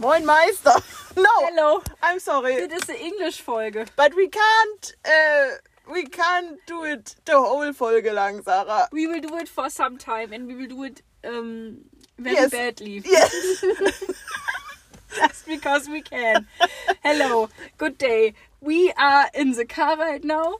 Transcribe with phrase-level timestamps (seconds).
[0.00, 0.74] Moin Meister.
[1.16, 1.82] No, Hello.
[2.02, 3.84] I'm sorry, Das ist eine Englisch-Folge.
[3.96, 8.88] but we can't, uh, we can't do it the whole Folge lang, Sarah.
[8.92, 11.78] We will do it for some time and we will do it um,
[12.16, 12.50] very Yes.
[12.52, 13.02] badly.
[13.04, 13.64] Yes.
[15.16, 16.46] Just because we can.
[17.02, 17.48] Hello.
[17.76, 18.34] Good day.
[18.60, 20.58] We are in the car right now.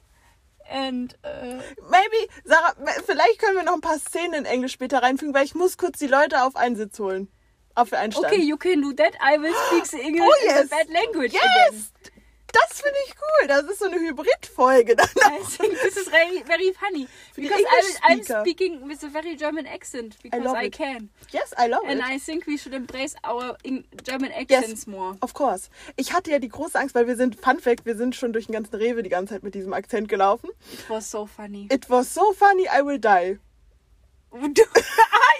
[0.69, 5.33] And uh, Maybe, Sarah, vielleicht können wir noch ein paar Szenen in Englisch später reinfügen,
[5.33, 7.29] weil ich muss kurz die Leute auf einen Sitz holen.
[7.75, 8.25] Einen Stand.
[8.27, 9.13] okay, you can do that.
[9.21, 10.65] I will speak the English Oh, in yes.
[10.65, 11.71] a bad language again.
[11.73, 11.91] Yes!
[12.53, 13.47] Das finde ich cool.
[13.47, 14.97] Das ist so eine Hybrid-Folge.
[14.99, 17.63] I this is very, very funny because
[18.03, 20.73] I I'm speaking with a very German accent because I, it.
[20.73, 22.05] can, Yes, I love and it.
[22.05, 25.15] I think we should embrace our in German accents more.
[25.21, 25.69] Of course.
[25.95, 28.47] Ich hatte ja die große Angst, weil wir sind, Fun Fact, wir sind schon durch
[28.47, 30.49] den ganzen Rewe die ganze Zeit mit diesem Akzent gelaufen.
[30.73, 31.69] It was so funny.
[31.71, 33.39] It was so funny, I will die.
[34.33, 34.41] Are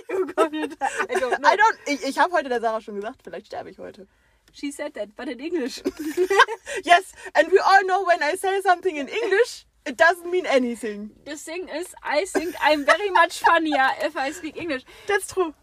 [0.10, 0.76] you gonna die?
[1.10, 1.50] I don't know.
[1.50, 4.08] I don't, ich ich habe heute der Sarah schon gesagt, vielleicht sterbe ich heute.
[4.54, 5.82] She said that, but in English.
[6.84, 11.12] Yes, and we all know when I say something in English, it doesn't mean anything.
[11.26, 14.84] the thing is, I think I'm very much funnier if I speak English.
[15.08, 15.54] That's true.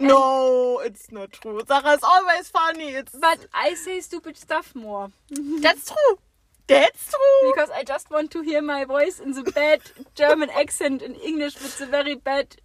[0.00, 1.60] No, it's not true.
[1.68, 2.88] Sarah is always funny.
[2.94, 5.10] It's But I say stupid stuff more.
[5.60, 6.18] that's true.
[6.66, 7.50] That's true.
[7.52, 9.80] Because I just want to hear my voice in the bad
[10.14, 12.56] German accent in English with the very bad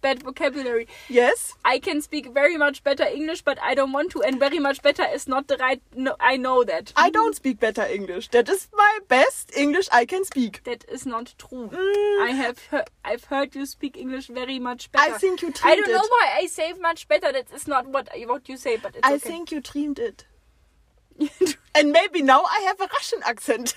[0.00, 0.86] bad vocabulary.
[1.08, 1.54] Yes.
[1.64, 4.82] I can speak very much better English, but I don't want to, and very much
[4.82, 5.82] better is not the right.
[5.94, 6.92] No, I know that.
[6.96, 8.28] I don't speak better English.
[8.28, 10.64] That is my best English I can speak.
[10.64, 11.68] That is not true.
[11.68, 12.22] Mm.
[12.22, 15.14] I have heard, I've heard you speak English very much better.
[15.14, 16.10] I think you I don't know it.
[16.10, 17.32] why I say much better.
[17.32, 19.28] That is not what what you say, but it's I okay.
[19.28, 20.24] think you dreamed it.
[21.76, 23.74] And maybe now I have a Russian accent.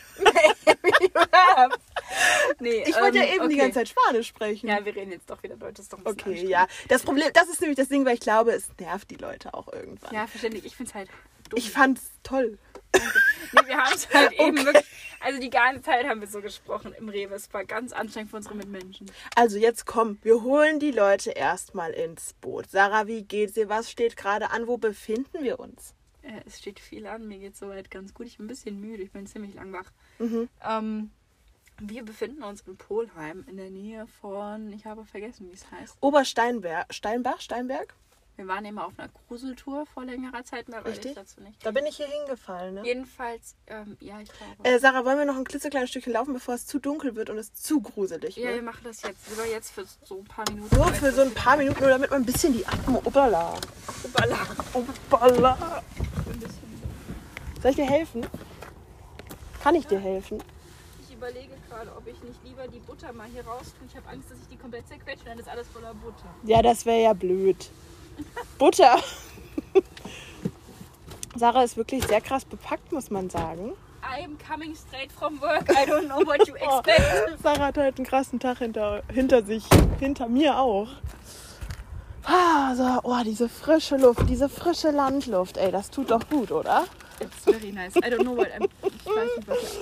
[2.60, 3.64] Nee, Ich wollte ja ähm, eben die okay.
[3.64, 4.68] ganze Zeit Spanisch sprechen.
[4.68, 5.80] Ja, wir reden jetzt doch wieder Deutsch.
[5.80, 6.68] Ist doch ein Okay, ja.
[6.88, 9.72] Das Problem, das ist nämlich das Ding, weil ich glaube, es nervt die Leute auch
[9.72, 10.14] irgendwann.
[10.14, 10.66] Ja, verständlich.
[10.66, 11.10] Ich find's halt
[11.50, 11.58] dumm.
[11.58, 12.58] Ich fand's toll.
[12.94, 14.66] nee, wir haben es halt eben Okay.
[14.66, 14.86] wirklich.
[15.22, 17.36] Also die ganze Zeit haben wir so gesprochen im Rewe.
[17.36, 19.12] Es war ganz anstrengend für unsere Mitmenschen.
[19.36, 22.72] Also jetzt komm, wir holen die Leute erstmal ins Boot.
[22.72, 23.68] Sarah, wie geht's dir?
[23.68, 24.68] Was steht gerade an?
[24.68, 25.94] Wo befinden wir uns?
[26.22, 27.28] Äh, es steht viel an.
[27.28, 28.28] Mir geht's soweit ganz gut.
[28.28, 29.04] Ich bin ein bisschen müde.
[29.04, 29.92] Ich bin ziemlich lang wach.
[30.20, 30.48] Mhm.
[30.66, 31.12] Ähm,
[31.82, 35.98] wir befinden uns in Polheim in der Nähe von, ich habe vergessen, wie es heißt.
[36.02, 37.94] Obersteinberg, Steinbach, Steinberg?
[38.40, 41.16] Wir waren eben auf einer Gruseltour vor längerer Zeit, mehr weiß ich Richtig.
[41.16, 41.66] dazu nicht.
[41.66, 42.86] Da bin ich hier hingefallen, ne?
[42.86, 44.64] Jedenfalls, ähm, ja, ich glaube.
[44.64, 47.38] Äh, Sarah, wollen wir noch ein klitzekleines Stückchen laufen, bevor es zu dunkel wird und
[47.38, 48.64] es zu gruselig ja, wir wird?
[48.64, 49.30] machen das jetzt.
[49.30, 50.74] Lieber jetzt für so ein paar Minuten.
[50.74, 53.06] Nur für so ein paar Minuten, nur damit man ein bisschen die Atmung...
[53.06, 53.56] Obala.
[54.06, 54.38] Obala.
[55.10, 55.84] Obala.
[57.62, 58.26] Soll ich dir helfen?
[59.62, 60.42] Kann ich dir helfen?
[61.04, 63.88] Ich überlege gerade, ob ich nicht lieber die Butter mal hier raus tue.
[63.88, 66.28] Ich habe Angst, dass ich die komplett zerquetsche und dann ist alles voller Butter.
[66.44, 67.70] Ja, das wäre ja blöd.
[68.58, 68.98] Butter.
[71.36, 73.74] Sarah ist wirklich sehr krass bepackt, muss man sagen.
[74.02, 75.70] I'm coming straight from work.
[75.70, 77.42] I don't know what you expect.
[77.42, 79.64] Sarah hat heute einen krassen Tag hinter, hinter sich,
[80.00, 80.88] hinter mir auch.
[82.24, 86.86] Ah, so, oh, diese frische Luft, diese frische Landluft, ey, das tut doch gut, oder?
[87.22, 87.96] It's very nice.
[87.98, 88.68] I don't know what I'm.
[88.84, 89.80] Ich weiß nicht, was ich.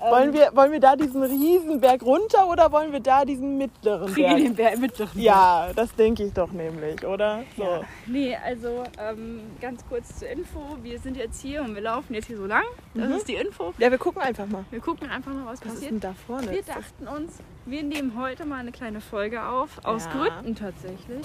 [0.00, 4.12] Wollen, wir, wollen wir da diesen riesen Berg runter oder wollen wir da diesen mittleren
[4.12, 4.78] Kriege den Berg?
[4.78, 5.20] Mittleren.
[5.20, 7.44] Ja, das denke ich doch nämlich, oder?
[7.56, 7.62] So.
[7.62, 7.80] Ja.
[8.06, 10.58] Nee, also ähm, ganz kurz zur Info.
[10.82, 12.64] Wir sind jetzt hier und wir laufen jetzt hier so lang.
[12.94, 13.72] Das ist die Info.
[13.78, 14.64] Ja, wir gucken einfach mal.
[14.72, 15.90] Wir gucken einfach mal, was, Was ist passiert.
[15.92, 16.50] denn da vorne?
[16.50, 19.84] Wir dachten uns, wir nehmen heute mal eine kleine Folge auf.
[19.84, 20.12] Aus Ja.
[20.12, 21.24] Gründen tatsächlich.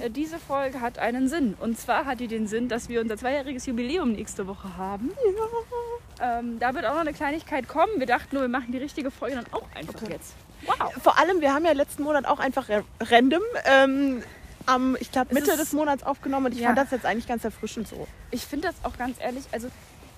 [0.00, 1.54] Äh, Diese Folge hat einen Sinn.
[1.60, 5.10] Und zwar hat die den Sinn, dass wir unser zweijähriges Jubiläum nächste Woche haben.
[6.20, 7.92] Ähm, da wird auch noch eine Kleinigkeit kommen.
[7.98, 10.34] Wir dachten nur, wir machen die richtige Folge dann auch einfach jetzt.
[10.66, 10.92] Wow.
[11.02, 14.22] Vor allem, wir haben ja letzten Monat auch einfach ra- random ähm,
[14.66, 16.66] am, ich glaube, Mitte des Monats aufgenommen und ich Ja.
[16.68, 18.06] fand das jetzt eigentlich ganz erfrischend so.
[18.30, 19.68] Ich finde das auch ganz ehrlich, also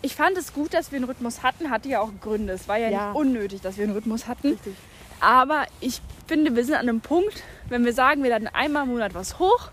[0.03, 2.53] ich fand es gut, dass wir einen Rhythmus hatten, hatte ja auch Gründe.
[2.53, 3.07] Es war ja, Ja.
[3.09, 4.49] nicht unnötig, dass wir einen Rhythmus hatten.
[4.49, 4.75] Richtig.
[5.21, 8.91] Aber ich finde, wir sind an einem Punkt, wenn wir sagen, wir laden einmal im
[8.91, 9.71] Monat was hoch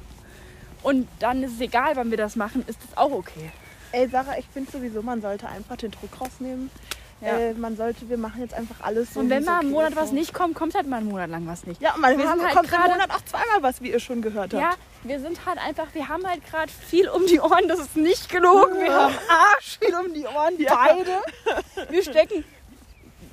[0.84, 3.52] und dann ist es egal, wann wir das machen, ist das auch okay.
[3.92, 6.72] Ey, Sarah, ich finde sowieso, man sollte einfach den Druck rausnehmen.
[7.20, 7.38] Ja.
[7.38, 9.20] Äh, man sollte, wir machen jetzt einfach alles so.
[9.20, 11.46] Und wenn mal okay im Monat was nicht kommt, kommt halt mal einen Monat lang
[11.46, 11.80] was nicht.
[11.80, 14.24] Ja, man Wir haben, halt kommt im gerade- Monat auch zweimal was, wie ihr schon
[14.24, 14.64] gehört habt.
[14.64, 14.72] Ja,
[15.04, 18.28] wir sind halt einfach, wir haben halt gerade viel um die Ohren, das ist nicht
[18.30, 18.74] gelogen.
[18.80, 20.74] Wir haben Arsch viel um die Ohren, Ja.
[20.74, 21.92] beide.
[21.92, 22.44] Wir stecken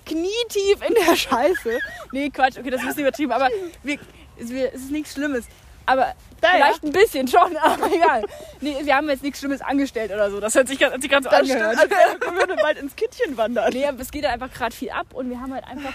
[0.05, 1.79] knietief in der Scheiße.
[2.13, 3.49] Nee, Quatsch, okay, das ist ein bisschen übertrieben, aber
[3.83, 3.99] wir,
[4.41, 5.47] es, ist nichts Schlimmes.
[5.87, 8.25] Aber Ja, vielleicht ein bisschen schon, aber egal.
[8.61, 10.39] Nee, wir haben jetzt nichts Schlimmes angestellt oder so.
[10.41, 11.93] Das hat sich, hat sich gerade so Das stimmt, angehört.
[11.93, 13.73] also, wir würden bald ins Kittchen wandern.
[13.73, 15.95] Nee, aber es geht halt einfach gerade viel ab und wir haben halt einfach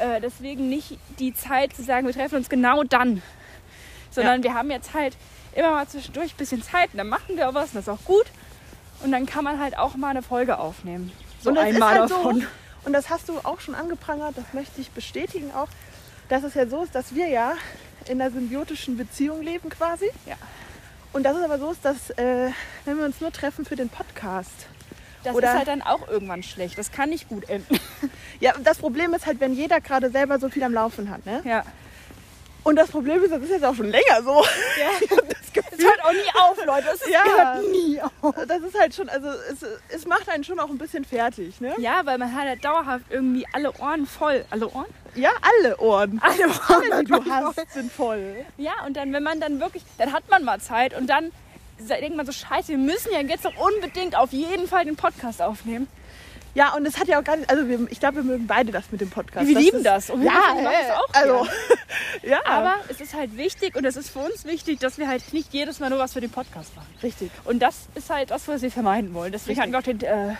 [0.00, 3.22] äh, deswegen nicht die Zeit zu sagen, wir treffen uns genau dann.
[4.10, 5.16] Sondern wir haben jetzt halt
[5.54, 7.88] immer mal zwischendurch ein bisschen Zeit und dann machen wir auch was und das ist
[7.88, 8.26] auch gut.
[9.04, 11.12] Und dann kann man halt auch mal eine Folge aufnehmen.
[11.40, 12.40] So und einmal halt davon.
[12.40, 12.46] So,
[12.84, 15.68] und das hast du auch schon angeprangert, das möchte ich bestätigen auch,
[16.28, 17.54] dass es ja so ist, dass wir ja
[18.08, 20.10] in einer symbiotischen Beziehung leben quasi.
[20.26, 20.36] Ja.
[21.12, 22.50] Und dass es aber so ist, dass äh,
[22.84, 24.66] wenn wir uns nur treffen für den Podcast.
[25.24, 26.78] Das Oder- ist halt dann auch irgendwann schlecht.
[26.78, 27.78] Das kann nicht gut enden.
[28.40, 31.26] Ja, das Problem ist halt, wenn jeder gerade selber so viel am Laufen hat.
[31.26, 31.42] Ne?
[31.44, 31.64] Ja.
[32.64, 34.44] Und das Problem ist, das ist jetzt auch schon länger so.
[34.80, 35.16] ja.
[35.28, 36.86] Das Gefühl, Es hört auch nie auf, Leute.
[36.92, 37.24] Es Ja.
[37.24, 38.34] hört nie auf.
[38.46, 41.60] das ist halt schon, also es, es macht einen schon auch ein bisschen fertig.
[41.62, 41.72] Ne?
[41.78, 44.44] Ja, weil man hat halt dauerhaft irgendwie alle Ohren voll.
[44.50, 44.84] Alle Ohren?
[45.14, 46.20] Ja, alle Ohren.
[46.22, 47.32] Alle Alle, die du voll.
[47.32, 48.44] hast, sind voll.
[48.58, 51.32] Ja, und dann, wenn man dann wirklich, dann hat man mal Zeit und dann
[51.80, 55.40] denkt man so, scheiße, wir müssen ja jetzt doch unbedingt auf jeden Fall den Podcast
[55.40, 55.88] aufnehmen.
[56.54, 58.72] Ja, und es hat ja auch gar nicht, also wir, ich glaube, wir mögen beide
[58.72, 59.46] das mit dem Podcast.
[59.46, 60.10] Wir Das lieben ist, das.
[60.10, 61.46] Und wir ja, machen das auch also,
[62.22, 65.32] ja, Aber es ist halt wichtig und es ist für uns wichtig, dass wir halt
[65.32, 66.88] nicht jedes Mal nur was für den Podcast machen.
[67.02, 67.30] richtig.
[67.44, 69.30] Und das ist halt das, was wir vermeiden wollen.
[69.32, 69.76] Deswegen Richtig.
[69.76, 70.36] hatten wir auch den äh,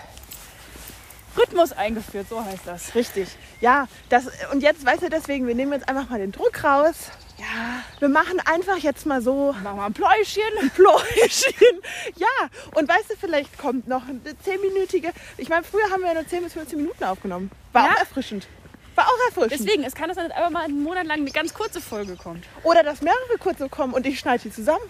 [1.39, 2.95] Rhythmus eingeführt, so heißt das.
[2.95, 3.29] Richtig.
[3.61, 7.11] Ja, das, und jetzt, weißt du, deswegen, wir nehmen jetzt einfach mal den Druck raus.
[7.39, 10.43] Ja, Wir machen einfach jetzt mal so machen wir ein Pläuschen.
[10.61, 11.55] ein Pläuschen.
[12.17, 12.27] Ja,
[12.75, 15.13] und weißt du, vielleicht kommt noch eine zehnminütige.
[15.37, 17.51] Ich meine, früher haben wir ja nur 10 bis 15 Minuten aufgenommen.
[17.73, 17.93] War Ja.
[17.93, 18.49] auch erfrischend.
[18.97, 19.53] War auch erfrischend.
[19.67, 22.45] Deswegen, es kann dass einfach mal einen Monat lang eine ganz kurze Folge kommt.
[22.65, 24.83] Oder dass mehrere kurze kommen und ich schneide die zusammen.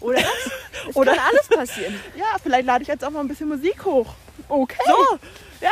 [0.00, 0.94] Oder das?
[0.94, 1.98] Oder- kann alles passieren.
[2.16, 4.12] Ja, vielleicht lade ich jetzt auch mal ein bisschen Musik hoch.
[4.48, 4.76] Okay.
[4.86, 5.18] So,
[5.62, 5.70] ja,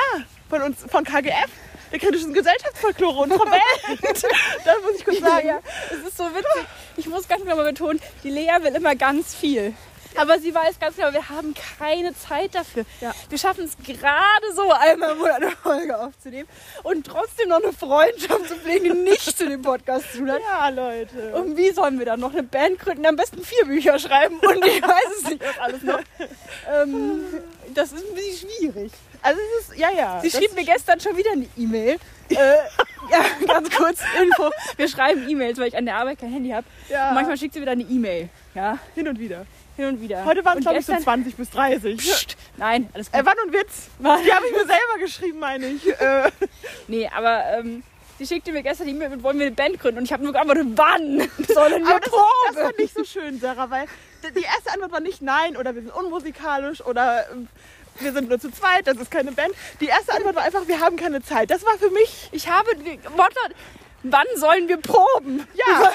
[0.49, 1.51] von uns, von KGF,
[1.93, 4.03] der kritischen Gesellschaftsfolklore unserer Welt.
[4.65, 5.47] das muss ich kurz sagen.
[5.47, 6.69] Ja, es ist so witzig.
[6.97, 9.75] Ich muss ganz genau mal betonen, die Lea will immer ganz viel.
[10.17, 12.85] Aber sie weiß ganz genau, wir haben keine Zeit dafür.
[13.01, 13.15] Ja.
[13.29, 16.49] Wir schaffen es gerade so, einmal im Monat eine Folge aufzunehmen
[16.83, 20.41] und trotzdem noch eine Freundschaft zu pflegen, die nicht zu dem Podcast zu hat.
[20.41, 21.35] Ja, Leute.
[21.35, 23.07] Und wie sollen wir dann noch eine Band gründen?
[23.07, 26.01] Am besten vier Bücher schreiben und ich weiß es nicht, was alles noch.
[26.73, 27.25] Ähm,
[27.75, 28.93] das ist ein bisschen schwierig.
[29.23, 30.21] Also es ist, ja, ja.
[30.23, 31.99] Sie schrieb mir gestern schon wieder eine E-Mail.
[32.31, 32.37] äh,
[33.11, 34.51] ja, ganz kurz Info.
[34.77, 36.67] Wir schreiben E-Mails, weil ich an der Arbeit kein Handy habe.
[36.89, 37.09] Ja.
[37.09, 38.29] Und manchmal schickt sie wieder eine E-Mail.
[38.55, 39.47] Ja, hin und wieder.
[39.79, 40.25] Hin und wieder.
[40.25, 41.97] Heute waren es, glaube ich, so gestern- 20 bis 30.
[41.99, 43.21] Psst, nein, alles gut.
[43.21, 43.89] Äh, war nur ein Witz.
[44.01, 45.87] War- Die habe ich mir selber geschrieben, meine ich.
[46.01, 46.31] Äh,
[46.89, 47.83] Nee, aber ähm,
[48.19, 49.99] sie schickte mir gestern die E-Mail mit, wollen wir eine Band gründen?
[49.99, 51.19] Und ich habe nur geantwortet, wann
[51.55, 52.21] sollen wir aber das, das
[52.55, 52.57] proben?
[52.65, 53.87] war nicht so schön, Sarah, weil
[54.35, 57.47] die erste Antwort war nicht nein oder wir sind unmusikalisch oder ähm,
[58.01, 59.53] wir sind nur zu zweit, das ist keine Band.
[59.81, 61.51] Die erste Antwort war einfach, wir haben keine Zeit.
[61.51, 62.69] Das war für mich, Ich habe
[63.17, 63.41] Motto,
[64.03, 65.47] wann sollen wir proben?
[65.55, 65.93] ja.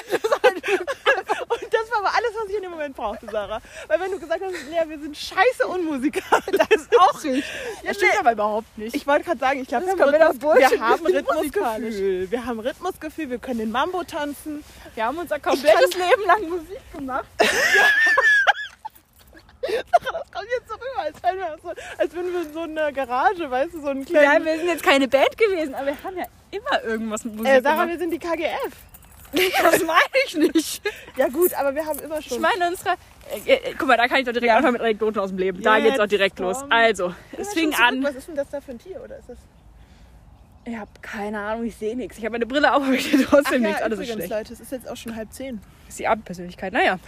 [1.48, 3.60] Und das war aber alles, was ich in dem Moment brauchte, Sarah.
[3.88, 7.44] Weil wenn du gesagt hast, Lea, wir sind scheiße unmusikalisch, das ist auch richtig.
[7.84, 8.94] Das stimmt aber überhaupt nicht.
[8.94, 12.30] Ich wollte gerade sagen, ich glaube, wir, wir haben Rhythmusgefühl.
[12.30, 14.64] Wir haben Rhythmusgefühl, wir können den Mambo tanzen.
[14.94, 17.26] Wir haben unser komplettes Leben lang Musik gemacht.
[19.66, 22.92] Das kommt jetzt so rüber, als, wären wir so, als wenn wir in so einer
[22.92, 24.44] Garage, weißt du, so einen Ja, kleinen...
[24.44, 27.62] wir sind jetzt keine Band gewesen, aber wir haben ja immer irgendwas mit Musik äh,
[27.62, 27.88] Sarah, gemacht.
[27.88, 28.72] wir sind die KGF.
[29.62, 30.82] Das meine ich nicht.
[31.16, 32.36] Ja gut, aber wir haben immer schon...
[32.36, 32.90] Ich meine, unsere.
[33.46, 34.56] Äh, äh, guck mal, da kann ich doch direkt Ja.
[34.56, 35.62] anfangen mit Anekdoten aus dem Leben.
[35.62, 36.60] Da Jetzt geht's auch direkt los.
[36.60, 36.72] komm.
[36.72, 38.02] Also, Gehen wir es fing an.
[38.04, 39.02] Was ist denn das da für ein Tier?
[39.02, 39.38] Oder ist das...
[40.66, 42.16] Ich habe keine Ahnung, ich sehe nichts.
[42.16, 43.82] Ich habe meine Brille auf, aber ich sehe trotzdem nichts.
[43.82, 44.30] Alles ist übrigens, schlecht.
[44.30, 45.60] Leute, es ist jetzt auch schon halb zehn.
[45.84, 46.72] Das ist die Abendpersönlichkeit.
[46.72, 46.98] Naja.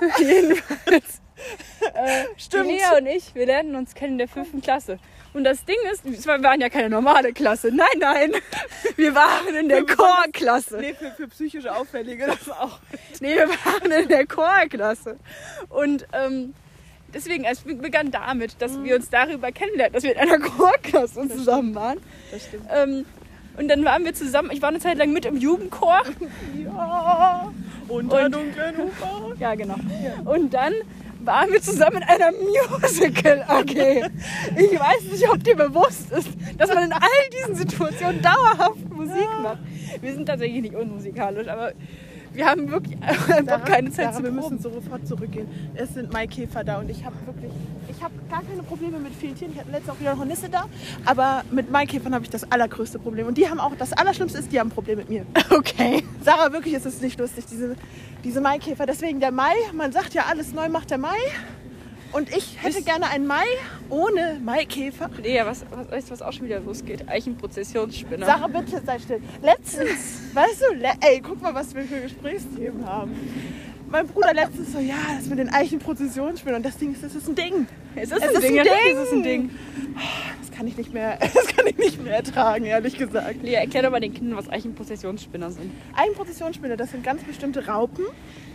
[0.18, 1.20] Jedenfalls.
[1.94, 2.68] äh, Stimmt.
[2.68, 4.98] Lea und ich, wir lernen uns kennen in der fünften Klasse.
[5.36, 7.68] Und das Ding ist, wir waren ja keine normale Klasse.
[7.70, 8.32] Nein, nein.
[8.96, 10.78] Wir waren in der Chorklasse.
[10.78, 12.78] Nee, für, für psychische Auffällige, das auch.
[13.20, 15.18] Nee, wir waren in der Chorklasse.
[15.68, 16.54] Und ähm,
[17.12, 21.74] deswegen, es begann damit, dass wir uns darüber kennenlernen, dass wir in einer Chorklasse zusammen
[21.74, 21.98] waren.
[22.32, 22.64] Das stimmt.
[22.74, 23.04] Ähm,
[23.58, 26.00] und dann waren wir zusammen, ich war eine Zeit lang mit im Jugendchor.
[26.64, 27.52] Ja,
[27.88, 29.36] unter Und- dunklen Ufern.
[29.38, 29.76] Ja, genau.
[30.24, 30.72] Und dann
[31.26, 33.70] waren wir zusammen in einer Musical AG.
[33.70, 37.00] Ich weiß nicht, ob dir bewusst ist, dass man in all
[37.32, 39.58] diesen Situationen dauerhaft Musik macht.
[40.00, 41.72] Wir sind tatsächlich nicht unmusikalisch, aber
[42.32, 44.56] wir haben wirklich einfach Sarah, keine Zeit Sarah, zu wir proben.
[44.56, 45.48] müssen sofort zurückgehen.
[45.74, 47.52] Es sind Maikäfer da und ich habe wirklich,
[47.96, 49.52] ich habe gar keine Probleme mit vielen Tieren.
[49.52, 50.66] Ich hatte letztens auch wieder eine Nisse da,
[51.04, 53.26] aber mit Maikäfern habe ich das allergrößte Problem.
[53.26, 55.24] Und die haben auch, das Allerschlimmste ist, die haben ein Problem mit mir.
[55.50, 56.02] Okay.
[56.22, 57.76] Sarah, wirklich ist es nicht lustig, diese,
[58.24, 58.84] diese Maikäfer.
[58.86, 61.16] Deswegen der Mai, man sagt ja, alles neu macht der Mai.
[62.12, 63.44] Und ich hätte Wisst- gerne einen Mai
[63.90, 65.10] ohne Maikäfer.
[65.22, 67.08] Nee, was, was, weißt du, was auch schon wieder losgeht?
[67.08, 68.26] Eichenprozessionsspinner.
[68.26, 69.20] Sarah, bitte sei still.
[69.42, 73.12] Letztens, weißt du, le ey, guck mal, was wir für Gesprächsthemen haben.
[73.88, 76.56] Mein Bruder letztens so, ja, das mit den Eichenprozessionsspinnen.
[76.56, 77.66] Und das Ding ist, das ist ein Ding.
[77.94, 78.92] es ist Es ein ist Ding, ein Ding.
[78.92, 79.50] ist es ein Ding.
[80.40, 83.42] Das kann ich nicht mehr, das kann ich nicht mehr ertragen, ehrlich gesagt.
[83.42, 85.70] Lea, erklär doch mal den Kindern, was Eichenprozessionsspinner sind.
[85.94, 88.04] Eichenprozessionsspinne, das sind ganz bestimmte Raupen,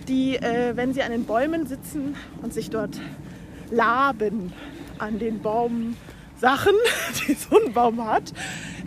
[0.07, 2.99] die, äh, wenn sie an den Bäumen sitzen und sich dort
[3.69, 4.51] Laben
[4.97, 6.73] an den Baumsachen,
[7.27, 8.33] die so ein Baum hat.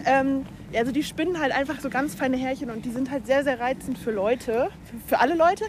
[0.05, 3.45] Ähm, also die spinnen halt einfach so ganz feine Härchen und die sind halt sehr,
[3.45, 5.65] sehr reizend für Leute, für, für alle Leute.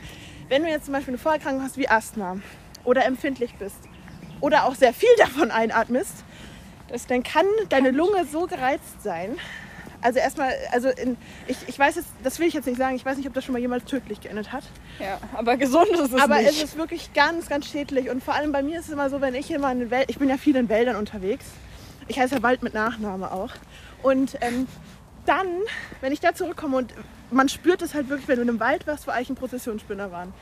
[0.48, 2.38] Wenn du jetzt zum Beispiel eine Vorerkrankung hast wie Asthma
[2.84, 3.78] oder empfindlich bist
[4.42, 6.24] oder auch sehr viel davon einatmest,
[6.88, 9.38] das, dann kann deine Lunge so gereizt sein.
[10.02, 13.04] Also erstmal, also in, ich, ich weiß jetzt, das will ich jetzt nicht sagen, ich
[13.04, 14.64] weiß nicht, ob das schon mal jemals tödlich geendet hat.
[15.00, 16.50] Ja, aber gesund ist es Aber nicht.
[16.50, 18.12] es ist wirklich ganz, ganz schädlich.
[18.12, 20.10] Und vor allem bei mir ist es immer so, wenn ich immer in den Wäldern,
[20.10, 21.46] ich bin ja viel in Wäldern unterwegs.
[22.08, 23.50] Ich heiße ja Wald mit Nachname auch.
[24.04, 24.68] Und ähm,
[25.26, 25.48] dann,
[26.02, 26.94] wenn ich da zurückkomme und
[27.32, 30.12] man spürt es halt wirklich, wenn du in einem Wald warst, wo eigentlich ein Prozessionsspinner
[30.12, 30.34] waren.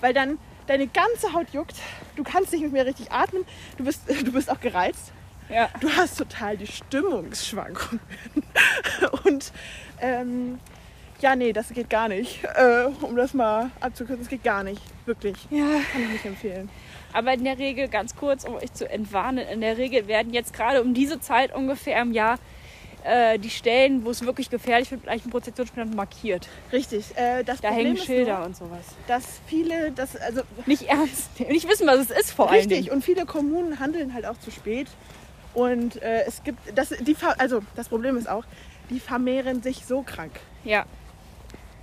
[0.00, 1.76] Weil dann deine ganze Haut juckt,
[2.16, 3.44] du kannst nicht mehr richtig atmen,
[3.76, 5.12] du bist, du bist auch gereizt.
[5.48, 5.68] ja.
[5.80, 8.00] Du hast total die Stimmungsschwankungen.
[9.24, 9.52] Und
[10.00, 10.58] ähm,
[11.20, 12.42] ja, nee, das geht gar nicht.
[12.44, 14.80] Äh, um das mal abzukürzen, das geht gar nicht.
[15.04, 15.36] Wirklich.
[15.50, 15.80] ja.
[15.92, 16.70] Kann ich nicht empfehlen.
[17.12, 20.54] Aber in der Regel, ganz kurz, um euch zu entwarnen, in der Regel werden jetzt
[20.54, 22.38] gerade um diese Zeit ungefähr im Jahr
[23.04, 26.48] äh, die Stellen, wo es wirklich gefährlich wird, mit leichten Prozessionsspinnern markiert.
[26.72, 27.16] Richtig.
[27.16, 28.84] Äh, das Da Problem hängen ist Schilder Nur, und sowas.
[29.06, 31.38] dass viele, das, also Nicht ernst.
[31.38, 31.52] nehmen.
[31.52, 34.50] Nicht wissen, was es ist vor allen richtig, und viele Kommunen handeln halt auch zu
[34.50, 34.88] spät.
[35.54, 38.44] Und äh, es gibt, das, die, also das Problem ist auch,
[38.90, 40.32] die vermehren sich so krank.
[40.64, 40.84] Ja.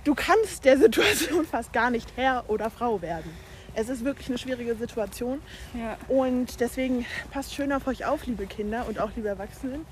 [0.04, 3.30] Du kannst der Situation fast gar nicht Herr oder Frau werden.
[3.74, 5.40] Es ist wirklich eine schwierige Situation.
[5.74, 5.96] ja.
[6.08, 9.84] Und deswegen passt schön auf euch auf, liebe Kinder und auch liebe Erwachsenen,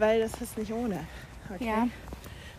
[0.00, 1.06] weil das ist nicht ohne.
[1.54, 1.66] Okay?
[1.66, 1.88] Ja.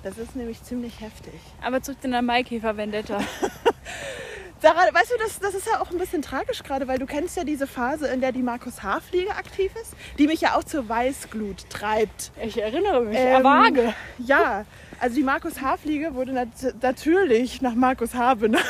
[0.04, 1.34] Das ist nämlich ziemlich heftig.
[1.62, 3.20] Aber zurück zu der Maikäfer-Vendetta.
[4.62, 7.36] Sarah, weißt du, das, das ist ja auch ein bisschen tragisch gerade, weil du kennst
[7.36, 10.88] ja diese Phase, in der die Markus H-Fliege aktiv ist, die mich ja auch zur
[10.88, 12.32] Weißglut treibt.
[12.44, 13.18] Ich erinnere mich.
[13.20, 13.94] Ähm, vage.
[14.20, 14.66] Ja,
[15.02, 18.36] also die Markus H-Fliege wurde nat natürlich nach Markus H.
[18.36, 18.64] benannt.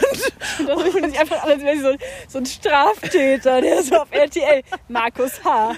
[0.65, 1.95] Das fühlt sich einfach wäre sie so,
[2.27, 4.61] so ein Straftäter, der so auf RTL.
[4.87, 5.75] Markus H.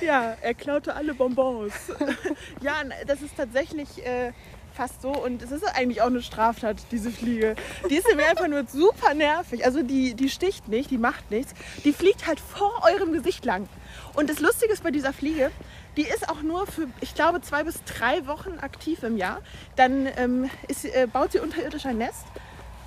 [0.00, 1.72] Ja, er klaute alle Bonbons.
[2.62, 4.32] ja, das ist tatsächlich äh,
[4.74, 7.54] fast so und es ist eigentlich auch eine Straftat, diese Fliege.
[7.88, 9.64] Die ist mir einfach nur super nervig.
[9.64, 11.54] Also die, die sticht nicht, die macht nichts.
[11.84, 13.68] Die fliegt halt vor eurem Gesicht lang.
[14.14, 15.50] Und das Lustige ist bei dieser Fliege,
[15.96, 19.40] die ist auch nur für, ich glaube, zwei bis drei Wochen aktiv im Jahr.
[19.76, 22.24] Dann ähm, ist, äh, baut sie unterirdisch ein Nest,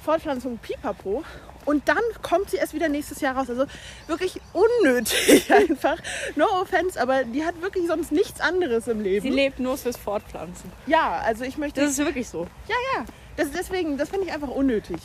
[0.03, 1.23] Fortpflanzung pipapo.
[1.65, 3.49] Und dann kommt sie erst wieder nächstes Jahr raus.
[3.49, 3.65] Also
[4.07, 5.97] wirklich unnötig einfach.
[6.35, 9.31] No offense, aber die hat wirklich sonst nichts anderes im Sie Leben.
[9.31, 10.69] lebt nur fürs Fortpflanzen.
[10.87, 11.79] Ja, also ich möchte.
[11.79, 12.47] Das ist wirklich so.
[12.67, 13.05] ja, ja.
[13.37, 14.97] Das, deswegen, das finde ich einfach unnötig.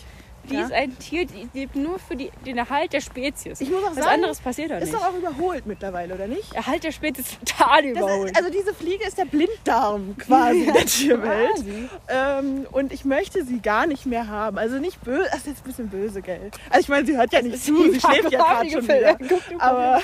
[0.51, 0.65] Die Ja?
[0.65, 3.61] ist ein Tier, die lebt nur für die, den Erhalt der Spezies.
[3.61, 4.95] Ich muss auch Was sagen, anderes passiert Ist nicht.
[4.95, 6.53] doch auch überholt mittlerweile, oder nicht?
[6.55, 8.31] Erhalt der Spezies ist total überholt.
[8.31, 11.65] ist, also diese Fliege ist der Blinddarm quasi der Tierwelt.
[12.09, 14.59] Ähm, und ich möchte sie gar nicht mehr haben.
[14.59, 16.51] Also nicht böse, das ist jetzt ein bisschen böse, gell?
[16.71, 19.19] Also ich meine, sie hört ja nicht zu, sie schläft ja gerade schon wieder.
[19.59, 20.01] Aber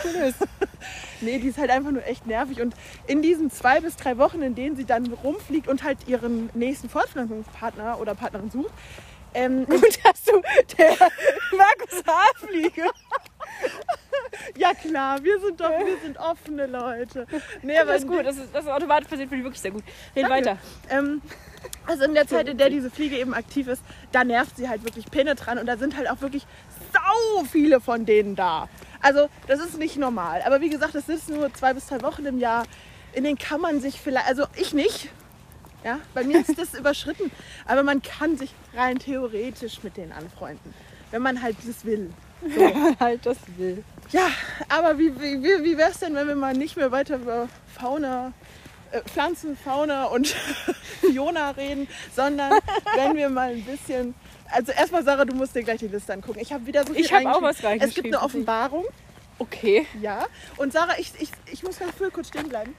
[1.20, 2.60] nee, die ist halt einfach nur echt nervig.
[2.60, 2.74] Und
[3.06, 6.88] in diesen zwei bis drei Wochen, in denen sie dann rumfliegt und halt ihren nächsten
[6.88, 8.72] Fortpflanzungspartner oder Partnerin sucht,
[9.34, 10.40] ähm, Gut, dass du
[10.78, 10.90] der
[11.56, 12.90] Markus H-Fliege.
[14.56, 17.26] ja klar, wir sind doch, wir sind offene Leute.
[17.62, 19.70] Nee, aber Das ist gut, das ist, das ist automatisch passiert, finde ich wirklich sehr
[19.70, 19.84] gut.
[20.16, 20.30] Red Danke.
[20.30, 20.58] weiter.
[20.90, 21.22] Ähm,
[21.86, 24.84] also in der Zeit, in der diese Fliege eben aktiv ist, da nervt sie halt
[24.84, 26.46] wirklich penetrant und da sind halt auch wirklich
[26.92, 28.68] sau viele von denen da.
[29.00, 30.42] Also das ist nicht normal.
[30.46, 32.64] Aber wie gesagt, das sind nur zwei bis drei Wochen im Jahr.
[33.12, 35.10] In denen kann man sich vielleicht, also ich nicht.
[35.84, 37.30] Ja, bei mir ist das überschritten.
[37.66, 40.72] Aber man kann sich rein theoretisch mit denen anfreunden,
[41.10, 42.10] wenn man halt das will.
[43.00, 43.84] halt das will.
[44.10, 44.28] Ja,
[44.68, 47.48] aber wie, wie, wie, wäre es denn, wenn wir mal nicht mehr weiter über
[47.78, 48.32] Fauna,
[48.90, 50.26] äh, Pflanzen, Fauna und
[51.00, 52.52] Fiona reden, sondern
[52.96, 54.14] wenn wir mal ein bisschen.
[54.50, 56.38] Also erstmal, Sarah, du musst dir gleich die Liste angucken.
[56.40, 57.42] Ich habe wieder so viel Ich habe auch reingeschrieben.
[57.42, 58.14] was Es gibt reingeschrieben.
[58.14, 58.84] eine Offenbarung,
[59.38, 59.86] Okay.
[60.00, 60.26] ja.
[60.58, 62.74] Und Sarah, ich, ich, ich muss ganz früh kurz stehen bleiben.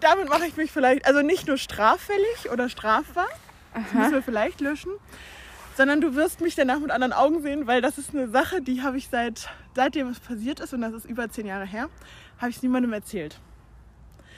[0.00, 3.28] Damit mache ich mich vielleicht, also nicht nur straffällig oder strafbar,
[3.74, 4.92] das müssen wir vielleicht löschen,
[5.76, 8.82] sondern du wirst mich danach mit anderen Augen sehen, weil das ist eine Sache, die
[8.82, 11.88] habe ich seit, seitdem es passiert ist, und das ist über zehn Jahre her,
[12.38, 13.38] habe ich es niemandem erzählt.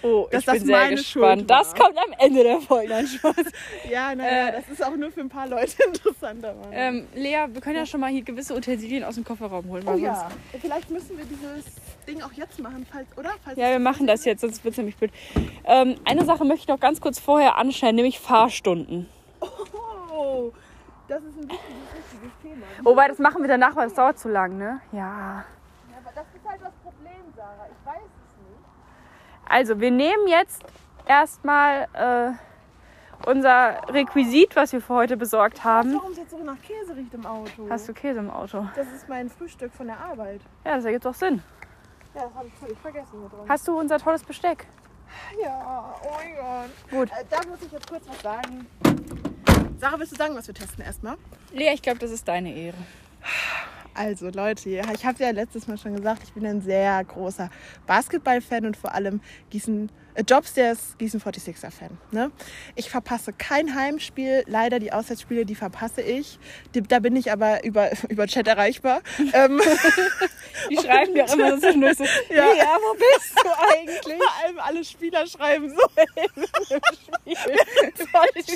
[0.05, 1.51] Oh, ich das bin sehr meine gespannt.
[1.51, 2.89] Das kommt am Ende der Folge.
[2.89, 3.35] Nein, Spaß.
[3.91, 4.53] Ja, naja, Äh.
[4.53, 6.55] das ist auch nur für ein paar Leute interessanter.
[6.71, 9.83] Ähm, Lea, wir können ja schon mal hier gewisse Utensilien aus dem Kofferraum holen.
[9.89, 11.65] oh ja, vielleicht müssen wir dieses
[12.09, 13.31] Ding auch jetzt machen, falls, oder?
[13.45, 15.13] Falls Ja, wir machen das jetzt, sonst wird es nämlich blöd.
[15.65, 19.09] Ähm, eine Sache möchte ich noch ganz kurz vorher anschneiden, nämlich Fahrstunden.
[20.11, 20.51] Oh,
[21.07, 21.61] das ist ein wichtiges,
[21.95, 22.67] wichtiges Thema.
[22.83, 24.81] Wobei, das machen wir danach, weil es dauert zu lang, ne?
[24.93, 24.99] Ja.
[24.99, 25.45] Ja,
[26.03, 27.69] aber das ist halt das Problem, Sarah.
[27.71, 29.49] Ich weiß es nicht.
[29.49, 30.65] Also, wir nehmen jetzt
[31.07, 35.95] erstmal äh, unser Requisit, was wir für heute besorgt haben.
[35.95, 37.69] Warum es jetzt so nach Käse riecht im Auto?
[37.69, 38.67] Hast du Käse im Auto?
[38.75, 40.41] Das ist mein Frühstück von der Arbeit.
[40.65, 41.43] Ja, das ergibt doch Sinn.
[42.15, 43.49] Ja, das habe ich völlig vergessen hier drin.
[43.49, 44.67] Hast du unser tolles Besteck?
[45.43, 46.91] Ja, oh mein Gott.
[46.91, 47.11] Gut.
[47.11, 48.67] Äh, da muss ich jetzt kurz was sagen.
[49.79, 51.17] Sarah, willst du sagen, was wir testen erstmal?
[51.53, 52.77] Lea, ich glaube, das ist deine Ehre.
[53.95, 57.51] Also Leute, ich habe ja letztes Mal schon gesagt, ich bin ein sehr großer
[57.87, 59.91] Basketball-Fan und vor allem Gießen,
[60.27, 61.97] Jobs, der ist Gießen 46er-Fan.
[62.11, 62.31] Ne?
[62.75, 66.39] Ich verpasse kein Heimspiel, leider die Auswärtsspiele, die verpasse ich.
[66.75, 69.01] Die, da bin ich aber über, über Chat erreichbar.
[69.33, 69.61] ähm,
[70.71, 72.51] Die schreiben ja immer so zwischendurch so, Ja.
[72.53, 74.19] Lea, wo bist du eigentlich?
[74.19, 75.83] vor allem alle Spieler schreiben so.
[77.25, 77.39] Ich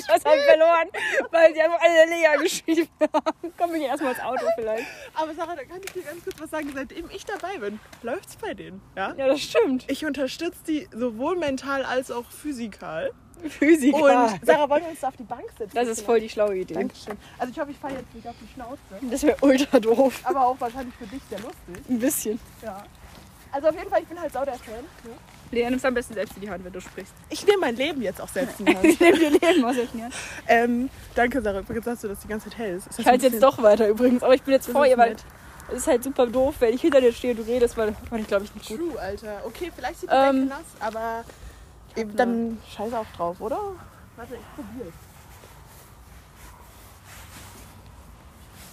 [0.07, 0.89] was haben verloren,
[1.31, 3.53] weil sie einfach alle Lea geschrieben haben.
[3.57, 4.85] Komm ich erstmal ins Auto vielleicht.
[5.13, 6.71] Aber Sarah, da kann ich dir ganz kurz was sagen.
[6.73, 8.81] Seitdem ich dabei bin, läuft's bei denen.
[8.95, 9.13] Ja?
[9.15, 9.85] Ja, das stimmt.
[9.87, 13.11] Ich unterstütze die sowohl mental als auch physikal.
[13.47, 13.97] Physiker.
[13.97, 15.75] Und Sarah, wollen wir uns da auf die Bank sitzen?
[15.75, 16.75] das ist voll die schlaue Idee.
[16.75, 17.17] Dankeschön.
[17.37, 18.79] Also ich hoffe, ich falle jetzt nicht auf die Schnauze.
[19.11, 20.21] Das wäre ultra doof.
[20.23, 21.89] Aber auch wahrscheinlich für dich sehr lustig.
[21.89, 22.39] Ein bisschen.
[22.61, 22.83] Ja.
[23.51, 24.75] Also auf jeden Fall, ich bin halt sau der Fan.
[25.03, 25.11] Ne?
[25.51, 27.13] Lea, nimmst am besten selbst in die Hand, wenn du sprichst.
[27.29, 28.85] Ich nehme mein Leben jetzt auch selbst in die Hand.
[28.85, 30.13] Ich nehme dir Leben aus der Hand.
[30.47, 31.59] ähm, danke, Sarah.
[31.59, 32.87] Übrigens hast du das die ganze Zeit hältst.
[32.87, 35.15] Ist Ich halte jetzt doch weiter übrigens, aber ich bin jetzt Das vor ihr, weil
[35.69, 38.09] es ist halt super doof, wenn ich hinter dir stehe und du redest, weil das
[38.09, 38.77] fand ich glaube ich nicht gut.
[38.77, 39.41] True, Alter.
[39.45, 41.23] Okay, vielleicht sieht die Ähm, nass, aber
[41.95, 43.59] eben, dann scheiße auch drauf, oder?
[44.15, 44.93] Warte, ich probier's.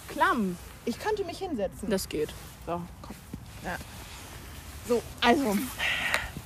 [0.09, 0.57] Klamm.
[0.85, 1.89] Ich könnte mich hinsetzen.
[1.89, 2.29] Das geht.
[2.65, 3.15] So, komm.
[3.63, 3.75] Ja.
[4.87, 5.57] So, also,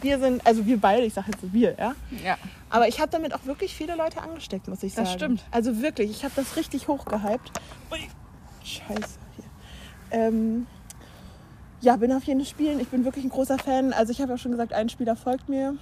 [0.01, 1.95] wir sind, also wir beide, ich sage jetzt so wir, ja.
[2.23, 2.37] Ja.
[2.69, 5.05] Aber ich habe damit auch wirklich viele Leute angesteckt, muss ich sagen.
[5.05, 5.45] Das stimmt.
[5.51, 7.51] Also wirklich, ich habe das richtig hochgehypt.
[8.63, 9.19] Scheiße.
[9.35, 9.45] Hier.
[10.11, 10.67] Ähm,
[11.81, 12.79] ja, bin auf jeden Spielen.
[12.79, 13.93] Ich bin wirklich ein großer Fan.
[13.93, 15.77] Also ich habe ja schon gesagt, ein Spieler folgt mir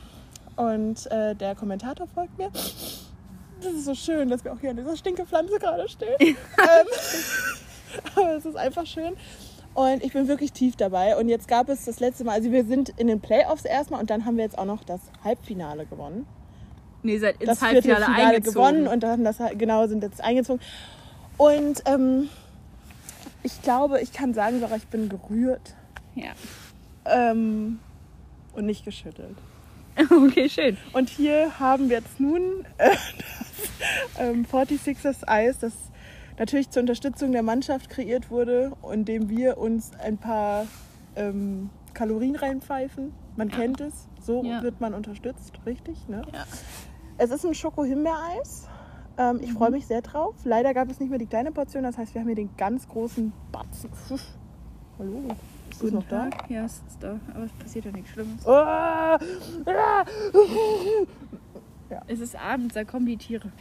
[0.55, 2.49] und äh, der Kommentator folgt mir.
[2.51, 6.15] Das ist so schön, dass wir auch hier an dieser Stinkepflanze gerade stehen.
[6.19, 6.35] ähm,
[8.15, 9.13] aber es ist einfach schön.
[9.73, 11.17] Und ich bin wirklich tief dabei.
[11.17, 14.09] Und jetzt gab es das letzte Mal, also wir sind in den Playoffs erstmal und
[14.09, 16.27] dann haben wir jetzt auch noch das Halbfinale gewonnen
[17.01, 18.53] Nee, seid ins das Halbfinale Viertelfinale eingezogen.
[18.53, 20.61] gewonnen und dann das genau sind jetzt eingezogen.
[21.37, 22.29] Und ähm,
[23.41, 25.73] ich glaube, ich kann sagen, Sarah, ich bin gerührt
[26.15, 26.31] Ja.
[27.05, 27.79] ähm,
[28.53, 29.35] und nicht geschüttelt.
[30.11, 30.77] Okay, schön.
[30.93, 35.73] Und hier haben wir jetzt nun äh, das ähm, 46ers Eis, das
[36.39, 40.65] natürlich zur Unterstützung der Mannschaft kreiert wurde, indem wir uns ein paar
[41.15, 43.13] ähm, Kalorien reinpfeifen.
[43.35, 44.63] Man kennt es, so Ja.
[44.63, 46.07] wird man unterstützt, richtig?
[46.07, 46.23] Ne?
[46.33, 46.45] Ja.
[47.17, 48.67] Es ist ein Schoko-Himbeereis.
[49.17, 50.33] Ähm, ich freue mich sehr drauf.
[50.43, 52.87] Leider gab es nicht mehr die kleine Portion, das heißt, wir haben hier den ganz
[52.87, 53.91] großen Batzen.
[54.97, 55.21] Hallo,
[55.73, 56.29] ist das noch da?
[56.49, 57.19] Ja, es ist da.
[57.33, 58.41] Aber es passiert ja nichts Schlimmes.
[58.45, 59.19] Oh, ah,
[62.07, 63.51] Es ist abends, da kommen die Tiere.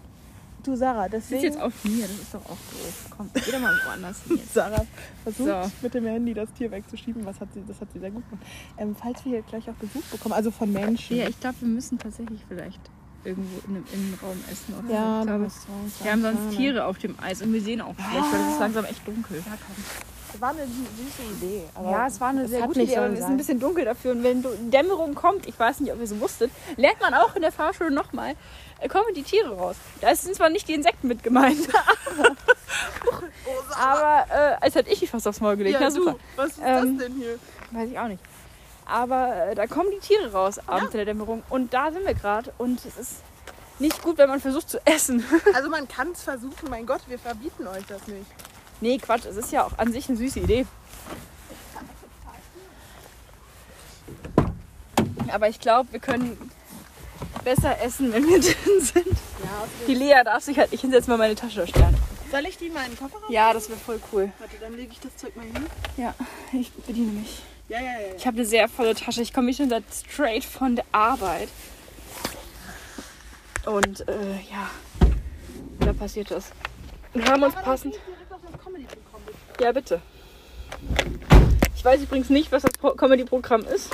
[0.62, 1.52] du Sarah, Das ist deswegen...
[1.54, 3.06] jetzt auf mir, das ist doch auch doof.
[3.16, 4.54] Komm, geh doch mal woanders hin jetzt.
[4.54, 4.84] Sarah
[5.24, 5.70] versucht So.
[5.82, 7.24] mit dem Handy das Tier wegzuschieben.
[7.26, 8.46] Was hat sie, das hat sie sehr gut gemacht.
[8.78, 11.16] Ähm, falls wir hier gleich auch Besuch bekommen, also von Menschen.
[11.16, 12.80] Ja, ich glaube, wir müssen tatsächlich vielleicht
[13.24, 14.74] irgendwo in einem Innenraum essen.
[14.84, 15.20] Oder Ja, so.
[15.22, 15.50] ich glaube,
[16.02, 16.56] wir haben sonst.
[16.56, 19.42] Tiere auf dem Eis und wir sehen auch schlecht, weil es ist langsam echt dunkel.
[20.32, 21.64] Das war eine süße Idee.
[21.84, 24.12] Ja, es war eine es sehr gute Idee, aber es ist ein bisschen dunkel dafür.
[24.12, 27.34] Und wenn du- Dämmerung kommt, ich weiß nicht, ob ihr so wusstet, lernt man auch
[27.36, 28.34] in der Fahrschule nochmal,
[28.80, 29.76] äh, kommen die Tiere raus.
[30.00, 31.58] Da sind zwar nicht die Insekten mit gemeint,
[33.78, 35.74] aber äh, als hätte ich die fast aufs Maul gelegt.
[35.74, 36.12] Ja, Na super.
[36.12, 37.38] du, was ist Ähm, das denn hier?
[37.70, 38.22] Weiß ich auch nicht.
[38.86, 41.42] Aber äh, da kommen die Tiere raus abends in der Dämmerung.
[41.50, 42.52] Und da sind wir gerade.
[42.58, 43.12] Und es ist
[43.78, 45.24] nicht gut, wenn man versucht zu essen.
[45.54, 48.26] Also man kann es versuchen, mein Gott, wir verbieten euch das nicht.
[48.82, 49.24] Nee, Quatsch.
[49.24, 50.66] Es ist ja auch an sich eine süße Idee.
[55.32, 56.36] Aber ich glaube, wir können
[57.44, 59.06] besser essen, wenn wir drin sind.
[59.06, 61.84] Ja, Die Lea darf sich halt nicht hinsetzen, weil meine Tasche da steht.
[62.30, 63.30] Soll ich die mal in den Kofferraum?
[63.30, 64.32] Ja, das wäre voll cool.
[64.38, 65.66] Warte, dann lege ich das Zeug mal hin.
[65.96, 66.14] Ja,
[66.52, 67.42] ich bediene mich.
[67.68, 68.14] Ja, ja, ja.
[68.16, 69.22] Ich habe eine sehr volle Tasche.
[69.22, 71.48] Ich komme schon seit straight von der Arbeit.
[73.66, 74.70] Und äh, ja,
[75.80, 76.50] da passiert das.
[77.14, 77.94] Wir haben uns passend.
[78.58, 79.22] Comedy-Programm.
[79.60, 80.00] Ja, bitte.
[81.74, 83.90] Ich weiß übrigens nicht, was das Pro- Comedy-Programm ist.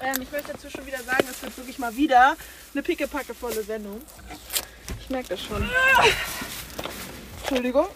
[0.00, 2.36] Ähm, ich möchte dazu schon wieder sagen, es wird wirklich mal wieder
[2.72, 4.00] eine pickepackevolle Sendung.
[5.00, 5.68] Ich merke das schon.
[7.40, 7.86] Entschuldigung.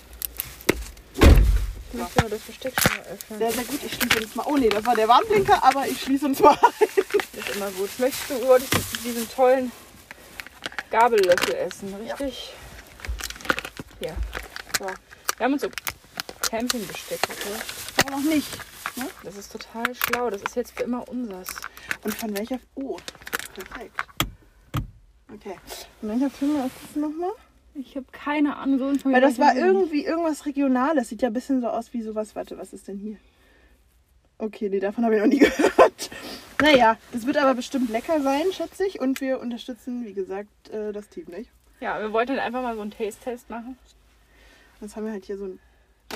[1.16, 3.38] Ich möchte nur das Versteck schon mal öffnen.
[3.38, 3.80] Sehr, sehr gut.
[3.84, 4.46] Ich schließe uns mal.
[4.46, 6.88] Oh nee, das war der Warnblinker, aber ich schließe uns mal ein.
[7.32, 7.90] Das ist immer gut.
[7.98, 9.70] Möchtest du über diesen, diesen tollen
[10.90, 12.52] Gabellöffel essen, richtig?
[14.00, 14.16] Hier.
[14.78, 14.86] So.
[15.36, 15.68] Wir haben uns so
[16.48, 17.64] Campingbesteck geholt.
[18.00, 18.48] Aber noch nicht.
[19.22, 20.30] Das ist total schlau.
[20.30, 21.48] Das ist jetzt für immer unsers.
[22.02, 22.58] Und von welcher.
[22.74, 22.96] Oh,
[23.54, 24.06] perfekt.
[25.32, 25.56] Okay.
[26.00, 27.32] Von welcher Firma ist das nochmal?
[27.74, 31.08] Ich habe keine Ahnung, so Weil das war irgendwie irgendwas Regionales.
[31.08, 32.36] Sieht ja ein bisschen so aus wie sowas.
[32.36, 33.16] Warte, was ist denn hier?
[34.38, 36.10] Okay, nee, davon habe ich noch nie gehört.
[36.62, 39.00] Naja, das wird aber bestimmt lecker sein, schätze ich.
[39.00, 41.50] Und wir unterstützen, wie gesagt, äh, das Team nicht.
[41.80, 43.76] Ja, wir wollten halt einfach mal so einen Taste-Test machen.
[44.80, 45.58] Jetzt haben wir halt hier so ein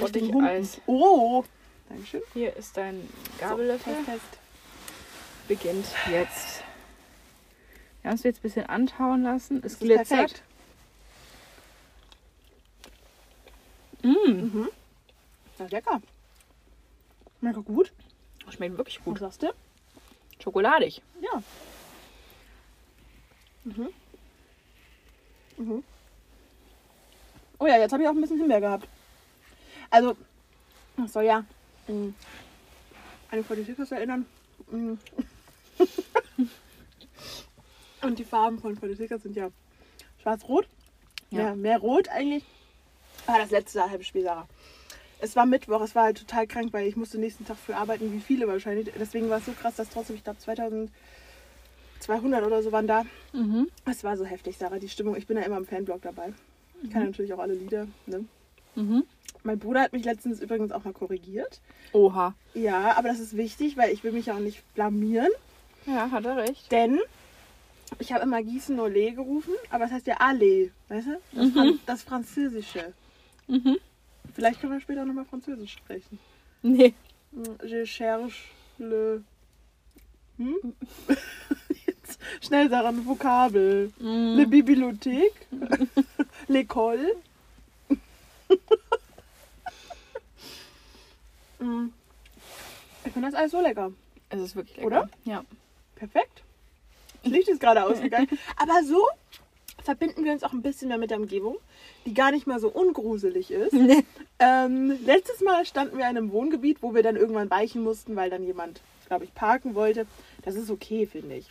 [0.00, 0.44] Richtigen Humpen.
[0.48, 0.80] Eis.
[0.86, 1.44] Oh!
[1.88, 2.22] Dankeschön.
[2.34, 3.94] Hier ist dein Gabellöffel.
[3.94, 4.38] So, fest.
[5.48, 6.62] Beginnt jetzt.
[8.02, 9.62] Wir haben es jetzt ein bisschen antauen lassen.
[9.64, 10.08] Es glitzert.
[10.08, 10.42] perfekt.
[14.02, 14.30] Mm.
[14.30, 14.68] Mhm.
[15.58, 16.00] Na, lecker.
[17.40, 17.92] Schmeckt gut.
[18.50, 19.18] Schmeckt wirklich Was gut.
[19.18, 19.52] sagst du?
[20.42, 21.02] Schokoladig.
[21.20, 21.42] Ja.
[23.64, 23.88] Mhm.
[25.56, 25.84] Mhm.
[27.58, 28.88] Oh ja, jetzt habe ich auch ein bisschen Himbeer gehabt.
[29.90, 30.16] Also,
[30.96, 31.44] das soll ja
[31.86, 32.12] mh,
[33.30, 34.26] an die Politikus erinnern.
[34.70, 34.98] Mhm.
[38.02, 39.50] Und die Farben von Politikers sind ja
[40.22, 40.68] schwarz-rot.
[41.30, 41.48] Ja.
[41.48, 41.54] Ja.
[41.54, 42.44] mehr rot eigentlich.
[43.26, 44.48] War das letzte halbe Spiel, Sarah.
[45.20, 48.12] Es war Mittwoch, es war halt total krank, weil ich musste nächsten Tag früh arbeiten,
[48.12, 48.92] wie viele wahrscheinlich.
[48.98, 53.04] Deswegen war es so krass, dass trotzdem, ich glaube 2200 oder so waren da.
[53.32, 53.68] Mhm.
[53.84, 55.16] Es war so heftig, Sarah, die Stimmung.
[55.16, 56.32] Ich bin ja immer im Fanblog dabei.
[56.82, 57.88] Ich kann natürlich auch alle Lieder.
[58.06, 58.24] Ne?
[58.76, 59.02] Mhm.
[59.44, 61.60] Mein Bruder hat mich letztens übrigens auch mal korrigiert.
[61.92, 62.34] Oha.
[62.54, 65.30] Ja, aber das ist wichtig, weil ich will mich ja auch nicht blamieren.
[65.86, 66.70] Ja, hat er recht.
[66.70, 66.98] Denn
[67.98, 71.20] ich habe immer Gießen Ole gerufen, aber es heißt ja Ale, weißt du?
[71.32, 72.92] Das, Fran das Französische.
[73.46, 73.78] Mhm.
[74.34, 76.18] Vielleicht können wir später nochmal Französisch sprechen.
[76.62, 76.92] Nee.
[77.64, 78.34] Je cherche
[78.78, 79.22] le...
[80.36, 80.54] Hm?
[81.86, 83.92] Jetzt schnell, Sarah, ein Vokabel.
[83.98, 84.50] Le Mm.
[84.50, 85.46] Bibliothèque.
[86.48, 87.14] L'école.
[91.58, 91.88] Mm.
[93.04, 93.92] ich finde das alles so lecker.
[94.30, 94.86] Es ist wirklich lecker.
[94.86, 95.08] Oder?
[95.24, 95.44] Ja.
[95.96, 96.42] Perfekt.
[97.22, 98.28] Das Licht ist gerade ausgegangen.
[98.56, 99.06] Aber so
[99.82, 101.56] verbinden wir uns auch ein bisschen mehr mit der Umgebung,
[102.04, 103.72] die gar nicht mal so ungruselig ist.
[103.78, 104.04] Nee.
[104.38, 108.30] Ähm, letztes Mal standen wir in einem Wohngebiet, wo wir dann irgendwann weichen mussten, weil
[108.30, 110.06] dann jemand, glaube ich, parken wollte.
[110.42, 111.46] Das ist okay, finde ich.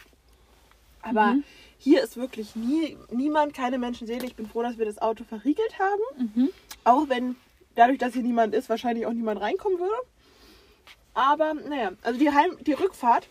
[1.02, 1.44] Aber Mhm.
[1.78, 4.26] hier ist wirklich nie, niemand, keine Menschenseele.
[4.26, 6.30] Ich bin froh, dass wir das Auto verriegelt haben.
[6.36, 6.50] Mhm.
[6.86, 7.36] Auch wenn
[7.78, 9.96] dadurch, dass hier niemand ist, wahrscheinlich auch niemand reinkommen würde.
[11.14, 13.28] Aber naja, also die, Heim die Rückfahrt,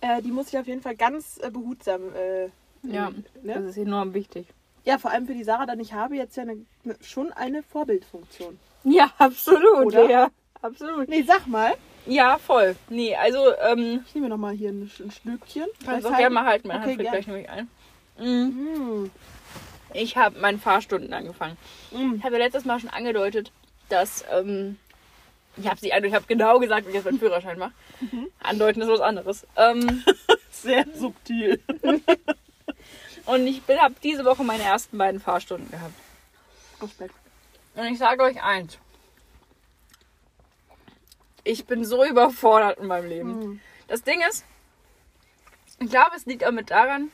[0.00, 2.02] äh, die muss ich auf jeden Fall ganz äh, behutsam.
[2.14, 2.48] Äh,
[2.82, 3.10] Ja,
[3.42, 3.54] ne?
[3.54, 4.46] das ist enorm wichtig.
[4.84, 7.62] ja, vor allem für die Sarah, dann ich habe jetzt ja eine, ne, schon eine
[7.62, 8.58] Vorbildfunktion.
[8.84, 9.86] Ja, absolut.
[9.86, 10.08] Oder?
[10.10, 10.28] Ja,
[10.62, 11.08] absolut.
[11.08, 11.74] Nee, sag mal.
[12.06, 12.76] Ja, voll.
[12.88, 15.66] Nee, also, ähm, Ich nehme noch mal hier ein, ein Schlückchen.
[15.84, 16.68] kannst Soll auch gerne mal halten?
[16.68, 17.12] Meine Okay, Hand fällt gern.
[17.14, 17.68] gleich nämlich ein.
[18.18, 19.02] Mhm.
[19.04, 19.10] Mm.
[19.96, 21.56] Ich habe meine Fahrstunden angefangen.
[21.90, 22.16] Mm.
[22.16, 23.50] Ich habe ja letztes Mal schon angedeutet,
[23.88, 24.78] dass, ähm,
[25.56, 27.72] ich habe sie ich habe genau gesagt, wie ich jetzt meinen Führerschein mache.
[28.40, 29.46] Andeuten ist was anderes.
[29.56, 30.04] Ähm,
[30.50, 31.62] Sehr subtil.
[33.26, 35.94] und ich habe diese Woche meine ersten beiden Fahrstunden gehabt.
[36.80, 37.14] Respekt.
[37.74, 38.78] Und ich sage euch eins.
[41.42, 43.30] Ich bin so überfordert in meinem Leben.
[43.30, 43.60] Mm.
[43.88, 44.44] Das Ding ist,
[45.78, 47.10] ich glaube, es liegt auch mit daran,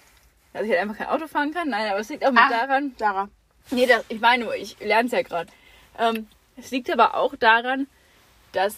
[0.53, 1.69] dass ich halt einfach kein Auto fahren kann.
[1.71, 2.49] Nein, aber es liegt auch mit Ah.
[2.49, 2.95] daran.
[2.99, 3.29] Sarah.
[3.71, 5.51] Nee, das, ich meine nur, ich lerne es ja gerade.
[5.99, 7.87] Ähm, es liegt aber auch daran,
[8.53, 8.75] dass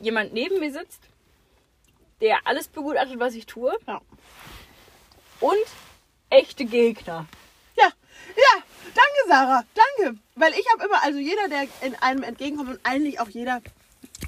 [0.00, 1.00] jemand neben mir sitzt,
[2.20, 3.74] der alles begutachtet, was ich tue.
[3.86, 4.00] Ja.
[5.40, 5.56] Und
[6.30, 7.26] echte Gegner.
[7.76, 7.88] Ja,
[8.36, 10.18] ja, danke Sarah, danke.
[10.36, 13.60] Weil ich habe immer, also jeder, der in einem entgegenkommt und eigentlich auch jeder,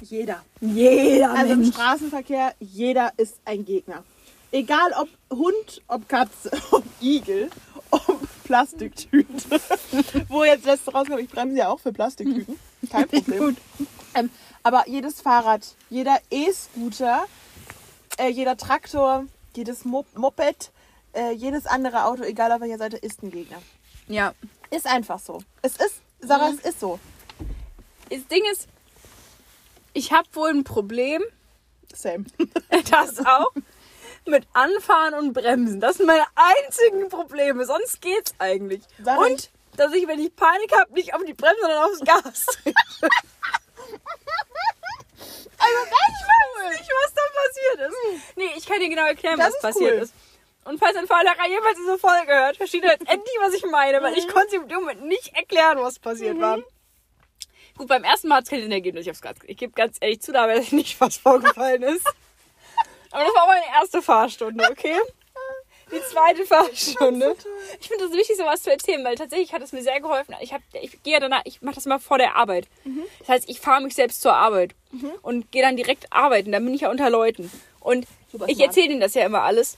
[0.01, 0.43] jeder.
[0.61, 4.03] Jeder Also im Straßenverkehr, jeder ist ein Gegner.
[4.51, 7.49] Egal ob Hund, ob Katze, ob Igel,
[7.91, 9.59] ob Plastiktüte.
[10.29, 12.57] Wo jetzt lässt rauskommen, ich bremse ja auch für Plastiktüten.
[12.89, 13.57] Kein Problem.
[14.13, 14.29] Ähm,
[14.63, 17.25] aber jedes Fahrrad, jeder E-Scooter,
[18.17, 20.71] äh, jeder Traktor, jedes Mo Moped,
[21.13, 23.61] äh, jedes andere Auto, egal auf welcher Seite, ist ein Gegner.
[24.07, 24.33] Ja.
[24.69, 25.41] Ist einfach so.
[25.61, 26.59] Es ist, Sarah, Mhm.
[26.63, 26.99] es ist so.
[28.09, 28.67] Das Ding ist,
[29.93, 31.21] ich habe wohl ein Problem,
[31.93, 32.25] Same.
[32.89, 33.51] das auch,
[34.27, 35.79] mit Anfahren und Bremsen.
[35.79, 37.65] Das sind meine einzigen Probleme.
[37.65, 38.81] Sonst geht's eigentlich.
[39.03, 42.45] Sarah, Und dass ich, wenn ich Panik habe, nicht auf die Bremse, sondern aufs Gas
[42.45, 42.73] trete.
[45.59, 45.91] Also ist
[46.63, 46.69] cool.
[46.69, 48.35] nicht, was da passiert ist.
[48.35, 50.01] Nee, ich kann dir genau erklären, Das was ist passiert cool.
[50.01, 50.13] ist.
[50.65, 54.01] Und falls ein Fahrlehrer jemals diese Folge hört, versteht er jetzt endlich, was ich meine,
[54.01, 56.59] weil ich konnte ihm im Moment nicht erklären, was passiert war.
[57.77, 59.71] Gut, beim ersten Mal hat es keinen Sinn ergeben, dass ich aufs Gas Ich gebe
[59.73, 62.05] ganz ehrlich zu, da weiß ich nicht, was vorgefallen ist.
[63.11, 64.95] Aber das war meine erste Fahrstunde, okay?
[65.89, 67.33] Die zweite Fahrstunde.
[67.79, 70.35] Ich finde das wichtig, sowas zu erzählen, weil tatsächlich hat es mir sehr geholfen.
[70.41, 72.67] Ich, hab, ich gehe ja danach, ich mache das immer vor der Arbeit.
[73.19, 74.75] Das heißt, ich fahre mich selbst zur Arbeit
[75.21, 76.51] und gehe dann direkt arbeiten.
[76.51, 77.49] Dann bin ich ja unter Leuten.
[77.79, 79.77] Und Super ich erzähle ihnen das ja immer alles,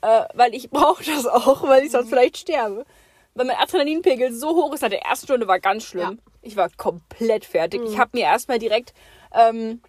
[0.00, 2.86] äh, weil ich brauche das auch, weil ich sonst vielleicht sterbe.
[3.34, 4.80] weil mein Adrenalinpegel so hoch ist.
[4.80, 6.18] Nach der ersten Stunde war ganz schlimm.
[6.40, 7.82] Ich war komplett fertig.
[7.84, 8.94] Ich habe mir erstmal direkt
[9.34, 9.82] ähm,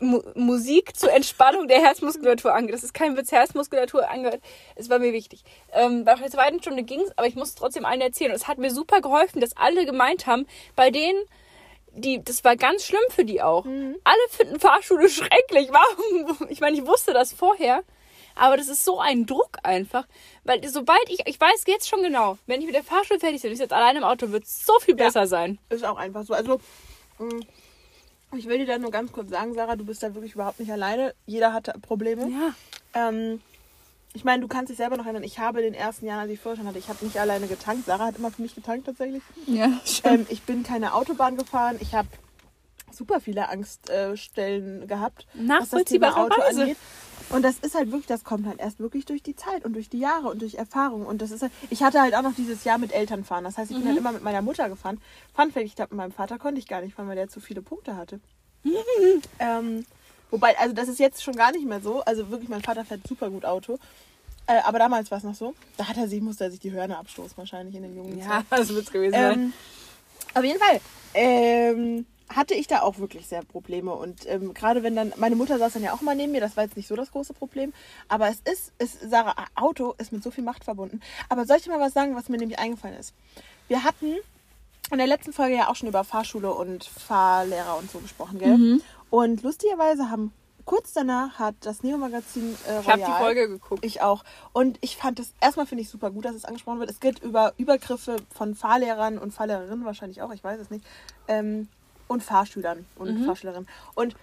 [0.00, 2.78] Mu Musik zur Entspannung der Herzmuskulatur angehört.
[2.78, 4.40] Das ist kein Witz, Herzmuskulatur angehört.
[4.74, 5.44] Es war mir wichtig.
[5.72, 8.30] Ähm, bei der zweiten Stunde ging es, aber ich musste trotzdem allen erzählen.
[8.30, 11.22] Und es hat mir super geholfen, dass alle gemeint haben, bei denen,
[11.92, 13.66] die, das war ganz schlimm für die auch.
[13.66, 15.70] Alle finden Fahrschule schrecklich.
[15.70, 16.48] Warum?
[16.48, 17.82] Ich meine, ich wusste das vorher.
[18.34, 20.06] Aber das ist so ein Druck einfach.
[20.44, 23.52] Weil sobald ich, ich weiß jetzt schon genau, wenn ich mit der Fahrschule fertig bin,
[23.52, 25.58] ich jetzt alleine im Auto, wird es so viel besser sein.
[25.68, 26.32] Ist auch einfach so.
[26.32, 26.60] Also,
[27.18, 27.40] mh,
[28.36, 30.70] ich will dir da nur ganz kurz sagen, Sarah, du bist da wirklich überhaupt nicht
[30.70, 31.14] alleine.
[31.26, 32.28] Jeder hatte Probleme.
[32.30, 32.54] Ja.
[32.94, 33.40] Ähm,
[34.12, 36.40] ich meine, du kannst dich selber noch erinnern, ich habe den ersten Jahren, als ich
[36.40, 37.86] Führerschein hatte, ich habe nicht alleine getankt.
[37.86, 39.22] Sarah hat immer für mich getankt tatsächlich.
[39.46, 41.76] Ja, Ähm, ich bin keine Autobahn gefahren.
[41.80, 42.08] Ich habe
[42.92, 46.16] super viele Angststellen gehabt, was das Thema.
[46.16, 46.76] Auto angeht.
[47.30, 49.88] Und das ist halt wirklich, das kommt halt erst wirklich durch die Zeit und durch
[49.88, 51.06] die Jahre und durch Erfahrung.
[51.06, 53.44] Und das ist halt, ich hatte halt auch noch dieses Jahr mit Eltern fahren.
[53.44, 55.00] Das heißt, ich bin halt immer mit meiner Mutter gefahren.
[55.34, 57.40] Fun Fact, ich glaube, mit meinem Vater konnte ich gar nicht fahren, weil der zu
[57.40, 58.20] viele Punkte hatte.
[59.38, 59.86] ähm,
[60.30, 62.00] wobei, also das ist jetzt schon gar nicht mehr so.
[62.00, 63.78] Also wirklich, mein Vater fährt super gut Auto.
[64.46, 65.54] Äh, aber damals war es noch so.
[65.76, 68.42] Da hat er sich, musste er sich die Hörner abstoßen wahrscheinlich in den jungen Ja,
[68.50, 69.32] das wird es gewesen sein.
[69.32, 69.52] ähm,
[70.34, 70.80] auf jeden Fall
[71.14, 73.92] ähm, hatte ich da auch wirklich sehr Probleme.
[73.92, 76.56] Und ähm, gerade wenn dann, meine Mutter saß dann ja auch mal neben mir, das
[76.56, 77.72] war jetzt nicht so das große Problem.
[78.08, 81.00] Aber es ist, es, Sarah, Auto ist mit so viel Macht verbunden.
[81.28, 83.14] Aber soll ich dir mal was sagen, was mir nämlich eingefallen ist?
[83.68, 84.16] Wir hatten
[84.90, 88.80] in der letzten Folge ja auch schon über Fahrschule und Fahrlehrer und so gesprochen, gell?
[89.10, 90.32] Und lustigerweise haben
[90.64, 93.84] kurz danach hat das Neo-Magazin äh, ich habe die Royal- Folge geguckt.
[93.84, 94.24] ich auch.
[94.52, 96.90] Und ich fand es, erstmal finde ich super gut, dass es angesprochen wird.
[96.90, 100.84] Es geht über Übergriffe von Fahrlehrern und Fahrlehrerinnen wahrscheinlich auch, ich weiß es nicht.
[101.28, 101.68] Ähm,
[102.10, 103.68] und Fahrschülern und Fahrschülerinnen.
[103.94, 104.16] Und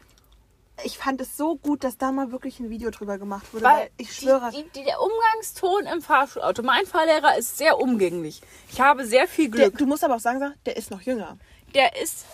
[0.83, 3.63] ich fand es so gut, dass da mal wirklich ein Video drüber gemacht wurde.
[3.63, 6.63] Weil, ich schwöre, Die, die, der Umgangston im Fahrschulauto.
[6.63, 8.41] Mein Fahrlehrer ist sehr umgänglich.
[8.71, 9.77] Ich habe sehr viel der, Glück.
[9.79, 11.37] du musst aber auch sagen, der ist noch jünger.
[11.73, 12.25] Der ist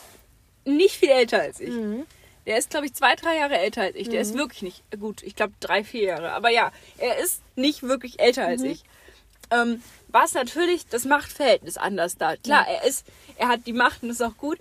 [0.66, 1.70] nicht viel älter als ich.
[1.70, 2.06] Mhm.
[2.48, 4.10] Der ist, glaube ich, zwei, drei Jahre älter als ich.
[4.10, 5.22] Der ist wirklich nicht gut.
[5.22, 6.32] Ich glaube, drei, vier Jahre.
[6.34, 8.84] Aber ja, er ist nicht wirklich älter als ich.
[9.52, 12.36] Ähm, was natürlich das Machtverhältnis anders da.
[12.38, 13.06] Klar, er ist,
[13.38, 14.58] er hat die Macht und ist auch gut.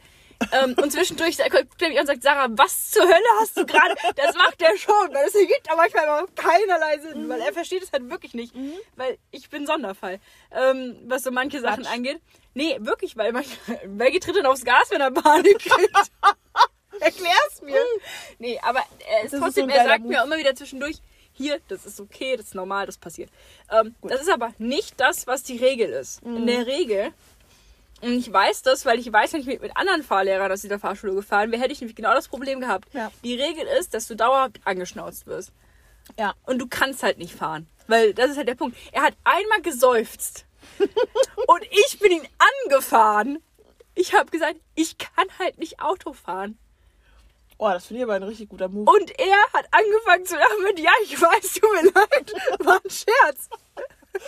[0.53, 3.57] Ähm, und zwischendurch sagt- guckt er mich an und sagt, Sarah, was zur Hölle hast
[3.57, 3.95] du gerade?
[4.17, 7.93] Das macht er schon, weil es ergibt aber manchmal keinerlei Sinn, weil er versteht es
[7.93, 8.53] halt wirklich nicht,
[8.97, 11.93] weil ich bin Sonderfall, ähm, was so manche Sachen Quatsch.
[11.95, 12.21] angeht.
[12.55, 15.91] Nee, wirklich, weil manchmal, Maggie tritt dann aufs Gas, wenn er Panik kriegt.
[17.01, 17.81] Erklär's mir.
[18.39, 20.13] Nee, aber er ist Das ist trotzdem, so er sagt Move.
[20.15, 20.97] mir immer wieder zwischendurch,
[21.33, 23.31] hier, das ist okay, das ist normal, das passiert.
[23.71, 26.23] Ähm, das ist aber nicht das, was die Regel ist.
[26.25, 26.37] Mhm.
[26.37, 27.13] In der Regel,
[28.03, 30.81] und ich weiß das, weil ich weiß, wenn ich mit, mit anderen Fahrlehrern aus dieser
[30.81, 32.93] Fahrschule gefahren wäre, hätte ich nämlich genau das Problem gehabt.
[32.93, 33.13] Ja.
[33.23, 35.53] Die Regel ist, dass du dauerhaft angeschnauzt wirst.
[36.19, 36.35] Ja.
[36.45, 37.69] Und du kannst halt nicht fahren.
[37.87, 38.77] Weil das ist halt der Punkt.
[38.91, 40.47] Er hat einmal geseufzt.
[40.79, 42.29] und ich bin ihn
[42.65, 43.39] angefahren.
[43.95, 46.59] Ich habe gesagt, ich kann halt nicht Auto fahren.
[47.59, 48.91] Oh, das finde ich aber ein richtig guter Move.
[48.91, 52.33] Und er hat angefangen zu lachen mit, ja, ich weiß, tut mir leid,
[52.67, 53.49] war ein Scherz.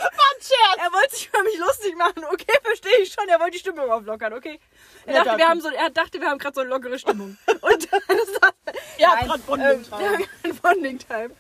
[0.01, 0.85] Ein Scherz.
[0.87, 3.91] Er wollte sich über mich lustig machen, okay, verstehe ich schon, er wollte die Stimmung
[3.91, 4.59] auflockern, okay.
[5.07, 7.37] Er dachte, wir haben so, er dachte, wir haben gerade so eine lockere Stimmung.
[7.61, 8.53] Und das war,
[8.99, 11.31] Ja, Nein, gerade Bonding ähm, wir haben ein Bonding-Time.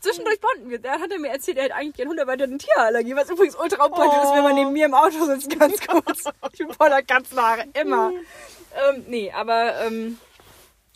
[0.00, 0.78] Zwischendurch bonden wir.
[0.78, 3.14] Da hat er mir erzählt, er hätte eigentlich gerne Hund, aber er hat eine Tierallergie,
[3.16, 6.24] was übrigens ultra unpraktisch ist, wenn man neben mir im Auto sitzt, ganz kurz.
[6.52, 8.10] Ich bin voller Katzenhaare, immer.
[8.88, 10.18] ähm, nee, aber ähm,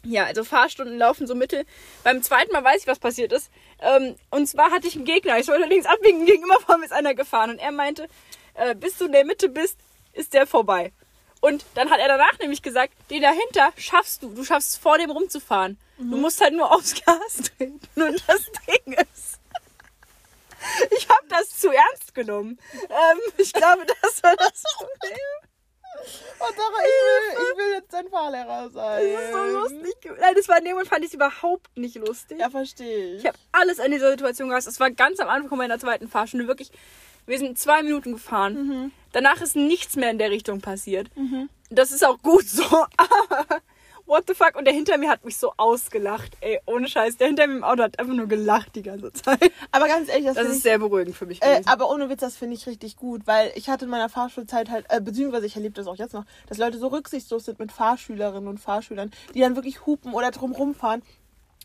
[0.05, 1.65] ja, also Fahrstunden laufen so mittel.
[2.03, 3.51] Beim zweiten Mal weiß ich, was passiert ist.
[3.81, 5.39] Ähm, und zwar hatte ich einen Gegner.
[5.39, 7.51] Ich sollte links abbiegen, gegenüber vor mir ist einer gefahren.
[7.51, 8.09] Und er meinte,
[8.55, 9.79] äh, bis du in der Mitte bist,
[10.13, 10.93] ist der vorbei.
[11.41, 14.33] Und dann hat er danach nämlich gesagt, den dahinter schaffst du.
[14.33, 15.79] Du schaffst es vor dem rumzufahren.
[15.99, 17.81] Du musst halt nur aufs Gas treten.
[17.97, 19.39] Und das Ding ist,
[20.97, 22.59] ich habe das zu ernst genommen.
[22.73, 25.54] Ähm, ich glaube, das war das Problem.
[26.01, 29.13] Und Sarah, ich will, ich will jetzt dein Fahrlehrer sein.
[29.13, 30.13] Das ist so lustig.
[30.21, 32.39] Nein, das war in dem Moment fand ich es überhaupt nicht lustig.
[32.39, 33.21] Ja, verstehe ich.
[33.21, 34.69] Ich habe alles an dieser Situation gehasst.
[34.69, 36.71] Es war ganz am Anfang meiner zweiten Fahrstunde wirklich.
[37.27, 38.93] Wir sind zwei Minuten gefahren.
[39.13, 41.09] Danach ist nichts mehr in der Richtung passiert.
[41.71, 42.65] Das ist auch gut so.
[42.97, 43.61] Aber
[44.07, 44.57] what the fuck?
[44.57, 46.37] Und der hinter mir hat mich so ausgelacht.
[46.41, 47.17] Ey, ohne Scheiß.
[47.17, 49.51] Der hinter mir im Auto hat einfach nur gelacht die ganze Zeit.
[49.73, 52.21] aber ganz ehrlich, das, Das ist ich sehr beruhigend für mich Äh, aber ohne Witz,
[52.21, 55.57] das finde ich richtig gut, weil ich hatte in meiner Fahrschulzeit halt, äh, beziehungsweise ich
[55.57, 59.41] erlebe das auch jetzt noch, dass Leute so rücksichtslos sind mit Fahrschülerinnen und Fahrschülern, die
[59.41, 61.03] dann wirklich hupen oder drum rumfahren.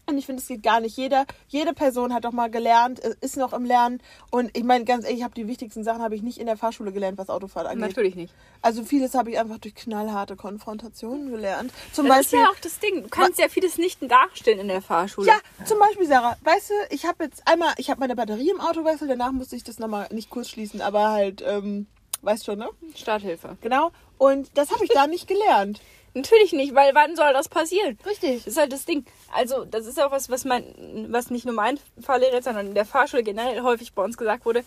[0.10, 0.98] Und ich finde, es geht gar nicht.
[0.98, 4.02] Jeder, jede Person hat doch mal gelernt, äh, ist noch im Lernen.
[4.32, 6.58] Und ich meine, ganz ehrlich, ich habe die wichtigsten Sachen habe ich nicht in der
[6.58, 7.82] Fahrschule gelernt, was Autofahren angeht.
[7.90, 8.34] Natürlich nicht.
[8.62, 11.72] Also vieles habe ich einfach durch knallharte Konfrontationen gelernt.
[11.94, 12.40] Zum Das Beispiel.
[12.40, 13.04] ist ja auch das Ding.
[13.04, 15.28] Du kannst ja vieles nicht darstellen in der Fahrschule.
[15.28, 18.60] Ja, zum Beispiel, Sarah, weißt du, ich habe jetzt einmal, ich habe meine Batterie im
[18.62, 21.88] Auto gewechselt, danach musste ich das nochmal, nicht kurz schließen, aber halt ähm,
[22.22, 22.70] Weißt schon, ne?
[22.96, 23.58] Starthilfe.
[23.62, 23.92] Genau.
[24.18, 25.80] Und das habe ich da nicht gelernt.
[26.14, 27.98] Natürlich nicht, weil wann soll das passieren?
[28.06, 28.44] Richtig.
[28.44, 29.06] Das ist halt das Ding.
[29.34, 30.64] Also, das ist auch was, was man,
[31.10, 34.64] was nicht nur mein Fahrlehrer, sondern in der Fahrschule generell häufig bei uns gesagt wurde.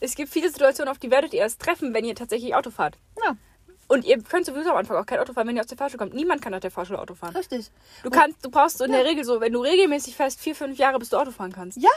[0.00, 2.96] Es gibt viele Situationen, auf die werdet ihr erst treffen, wenn ihr tatsächlich Auto fahrt.
[3.22, 3.36] Ja,
[3.88, 5.98] Und ihr könnt sowieso am Anfang auch kein Auto fahren, wenn ihr aus der Fahrschule
[5.98, 6.14] kommt.
[6.14, 7.36] Niemand kann nach der Fahrschule Auto fahren.
[7.36, 7.70] richtig.
[8.02, 10.78] Du kannst, du brauchst so in der Regel so, wenn du regelmäßig fährst, vier, fünf
[10.78, 11.76] Jahre, bis du Auto fahren kannst.
[11.78, 11.90] Ja.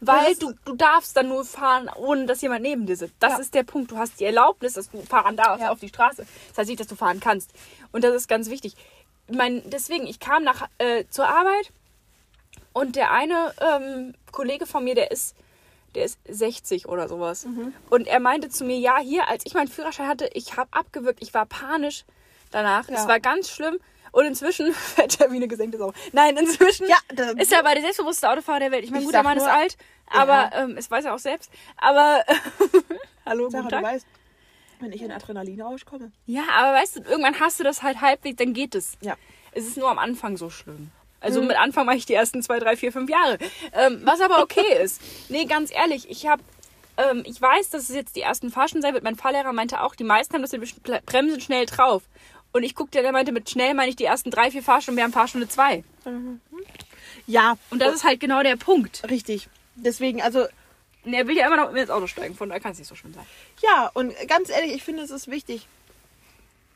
[0.00, 3.14] Weil du, du darfst dann nur fahren, ohne dass jemand neben dir sitzt.
[3.18, 3.38] Das Ja.
[3.38, 3.90] ist der Punkt.
[3.90, 5.70] Du hast die Erlaubnis, dass du fahren darfst Ja.
[5.72, 6.24] auf die Straße.
[6.50, 7.50] Das heißt nicht, dass du fahren kannst.
[7.90, 8.74] Und das ist ganz wichtig.
[9.30, 11.72] Mein, deswegen, ich kam nach, äh, zur Arbeit
[12.72, 15.34] und der eine ähm, Kollege von mir, der ist,
[15.94, 17.44] der ist 60 oder sowas.
[17.44, 17.74] Mhm.
[17.90, 21.22] Und er meinte zu mir, ja, hier, als ich meinen Führerschein hatte, ich habe abgewürgt,
[21.22, 22.04] ich war panisch
[22.50, 22.88] danach.
[22.88, 22.94] Ja.
[22.96, 23.78] Es war ganz schlimm.
[24.12, 25.92] Und inzwischen fährt er wie eine gesenkte Sau.
[26.12, 26.96] Nein, inzwischen Ja,
[27.36, 28.84] ist er aber der selbstbewusste Autofahrer der Welt.
[28.84, 31.14] Ich meine, Ich gut, der sag Mann ist nur- alt, aber ähm, es weiß er
[31.14, 31.50] auch selbst.
[31.76, 32.22] Aber
[33.26, 33.94] hallo, Sarah, guten du Tag.
[33.94, 34.06] weißt,
[34.80, 36.12] wenn ich in Adrenalinrausch komme.
[36.26, 38.92] Ja, aber weißt du, irgendwann hast du das halt halbwegs, dann geht es.
[39.00, 39.16] Ja.
[39.52, 40.90] Es ist nur am Anfang so schlimm.
[41.20, 43.38] Also mit Anfang mache ich die ersten zwei, drei, vier, fünf Jahre.
[43.72, 45.00] Ähm, was aber okay ist.
[45.28, 46.42] Nee, ganz ehrlich, ich habe,
[46.96, 49.02] ähm, ich weiß, dass es jetzt die ersten Fahrstunden sein wird.
[49.02, 52.04] Mein Fahrlehrer meinte auch, die meisten haben das mit Bremsen schnell drauf.
[52.52, 55.04] Und ich guckte, der meinte, mit schnell meine ich die ersten drei, vier Fahrstunden, wir
[55.04, 55.84] haben Fahrstunde zwei.
[57.26, 59.02] Ja, Und das ist halt genau der Punkt.
[59.10, 59.48] richtig.
[59.74, 60.46] Deswegen, also
[61.04, 62.94] Und er will ja immer noch ins Auto steigen, von daher kann es nicht so
[62.94, 63.24] schlimm sein.
[63.62, 65.66] Ja, und ganz ehrlich, ich finde, es ist wichtig,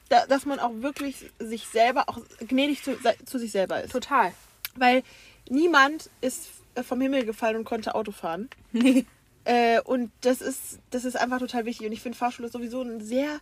[0.08, 3.92] da, dass man auch wirklich sich selber, auch gnädig zu, zu sich selber ist.
[3.92, 4.32] Total.
[4.76, 5.02] Weil
[5.48, 6.48] niemand ist
[6.86, 8.48] vom Himmel gefallen und konnte Auto fahren.
[8.72, 9.04] Nee.
[9.44, 11.86] Äh, und das ist, das ist einfach total wichtig.
[11.86, 13.40] Und ich finde Fahrschule ist sowieso ein sehr,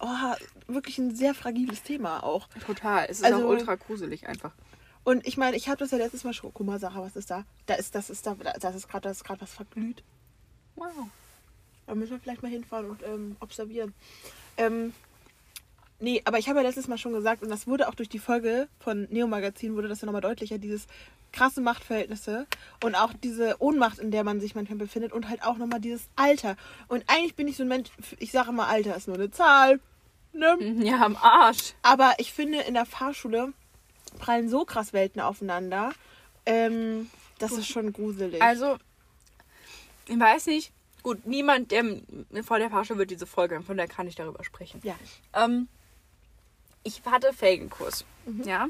[0.00, 0.34] oh,
[0.72, 2.48] wirklich ein sehr fragiles Thema auch.
[2.66, 3.06] Total.
[3.08, 4.52] Es ist Also- auch ultra gruselig einfach.
[5.04, 6.52] Und ich meine, ich habe das ja letztes Mal schon.
[6.52, 7.44] Guck mal, Sarah, was ist da?
[7.66, 10.02] Da ist, das ist da, das ist gerade, das ist gerade was verglüht.
[10.74, 10.90] Wow.
[11.86, 13.94] Da müssen wir vielleicht mal hinfahren und ähm, observieren.
[14.56, 14.92] Ähm,
[16.00, 18.18] nee, aber ich habe ja letztes Mal schon gesagt, und das wurde auch durch die
[18.18, 20.86] Folge von Neo Magazin, wurde das ja nochmal deutlicher, dieses
[21.32, 22.46] krasse Machtverhältnisse
[22.82, 26.08] und auch diese Ohnmacht, in der man sich manchmal befindet und halt auch nochmal dieses
[26.16, 26.56] Alter.
[26.88, 29.80] Und eigentlich bin ich so ein Mensch, ich sage immer, Alter ist nur eine Zahl.
[30.32, 30.56] Ne?
[30.84, 31.74] Ja, am Arsch.
[31.82, 33.52] Aber ich finde, in der Fahrschule
[34.18, 35.92] prallen so krass Welten aufeinander.
[36.46, 38.40] Ähm, das ist schon gruselig.
[38.40, 38.76] Also,
[40.08, 40.72] ich weiß nicht.
[41.02, 41.84] Gut, niemand, der
[42.42, 44.80] vor der Fahrschule wird diese Folge, von der kann ich darüber sprechen.
[44.82, 44.96] ja.
[45.34, 45.68] Ähm,
[46.86, 48.04] ich hatte Felgenkurs,
[48.44, 48.68] ja.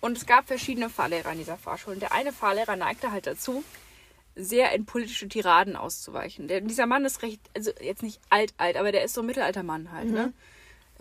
[0.00, 1.94] Und es gab verschiedene Fahrlehrer in dieser Fahrschule.
[1.94, 3.62] Und der eine Fahrlehrer neigte halt dazu,
[4.34, 6.48] sehr in politische Tiraden auszuweichen.
[6.48, 9.26] Der, dieser Mann ist recht, also jetzt nicht alt, alt, aber der ist so ein
[9.26, 10.32] Mittelaltermann halt, ne?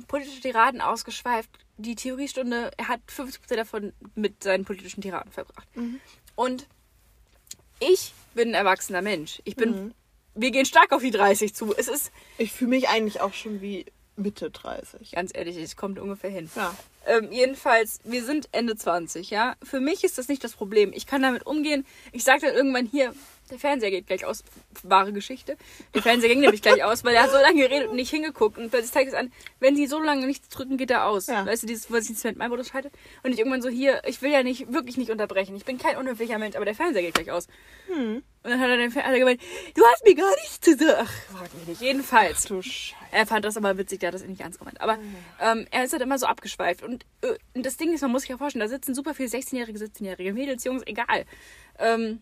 [0.07, 1.49] Politische Tiraden ausgeschweift.
[1.77, 5.67] Die Theoriestunde, er hat 50% davon mit seinen politischen Tiraden verbracht.
[6.35, 6.67] Und
[7.79, 9.41] ich bin ein erwachsener Mensch.
[9.45, 9.93] Ich bin,
[10.35, 11.73] wir gehen stark auf die 30 zu.
[11.75, 13.85] Es ist, Ich fühle mich eigentlich auch schon wie
[14.19, 15.11] Mitte 30.
[15.11, 16.49] ganz ehrlich, es kommt ungefähr hin.
[16.55, 16.75] Ja.
[17.07, 19.55] Ähm, jedenfalls, wir sind Ende 20, ja.
[19.63, 20.91] Für mich ist das nicht das Problem.
[20.93, 21.85] Ich kann damit umgehen.
[22.11, 23.13] Ich sage dann irgendwann hier,
[23.51, 24.43] der Fernseher geht gleich aus.
[24.83, 25.57] Wahre Geschichte.
[25.93, 28.57] Der Fernseher ging nämlich gleich aus, weil er hat so lange geredet und nicht hingeguckt.
[28.57, 31.27] Und plötzlich zeigt es an, wenn sie so lange nichts drücken, geht er aus.
[31.27, 31.45] Ja.
[31.45, 32.93] Weißt du, dieses, wo sich das mit meinem Modus schaltet.
[33.23, 35.55] Und ich irgendwann so hier, ich will ja nicht, wirklich nicht unterbrechen.
[35.55, 37.47] Ich bin kein unhöflicher Mensch, aber der Fernseher geht gleich aus.
[38.41, 39.41] Und dann hat er den Fernseher gemeint,
[39.75, 40.93] du hast mir gar nichts zu sagen.
[41.01, 41.81] Ach, frag mich nicht.
[41.81, 42.45] Jedenfalls.
[42.45, 42.99] Du Scheiße.
[43.11, 44.81] Er fand das aber witzig, der hat das nicht ernst gemeint.
[44.81, 44.97] Aber
[45.41, 46.83] ähm, er ist halt immer so abgeschweift.
[46.83, 49.29] Und, äh, und das Ding ist, man muss sich ja vorstellen, da sitzen super viele
[49.29, 51.25] 16-Jährige, 17-Jährige, Mädels, Jungs, egal.
[51.79, 52.21] Ähm,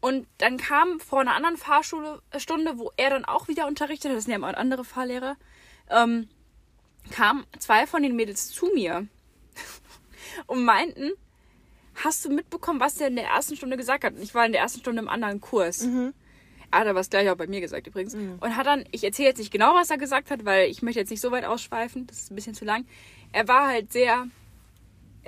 [0.00, 2.38] und dann kam vor einer anderen Fahrschule äh,
[2.74, 5.36] wo er dann auch wieder unterrichtet hat, das sind ja immer andere Fahrlehrer,
[5.90, 6.28] ähm,
[7.10, 9.06] kamen zwei von den Mädels zu mir
[10.46, 11.12] und meinten,
[12.04, 14.14] hast du mitbekommen, was der in der ersten Stunde gesagt hat?
[14.14, 15.82] Und ich war in der ersten Stunde im anderen Kurs.
[16.70, 18.14] Er hat aber das gleiche auch bei mir gesagt übrigens.
[18.40, 21.00] Und hat dann, ich erzähle jetzt nicht genau, was er gesagt hat, weil ich möchte
[21.00, 22.86] jetzt nicht so weit ausschweifen, das ist ein bisschen zu lang.
[23.32, 24.28] Er war halt sehr,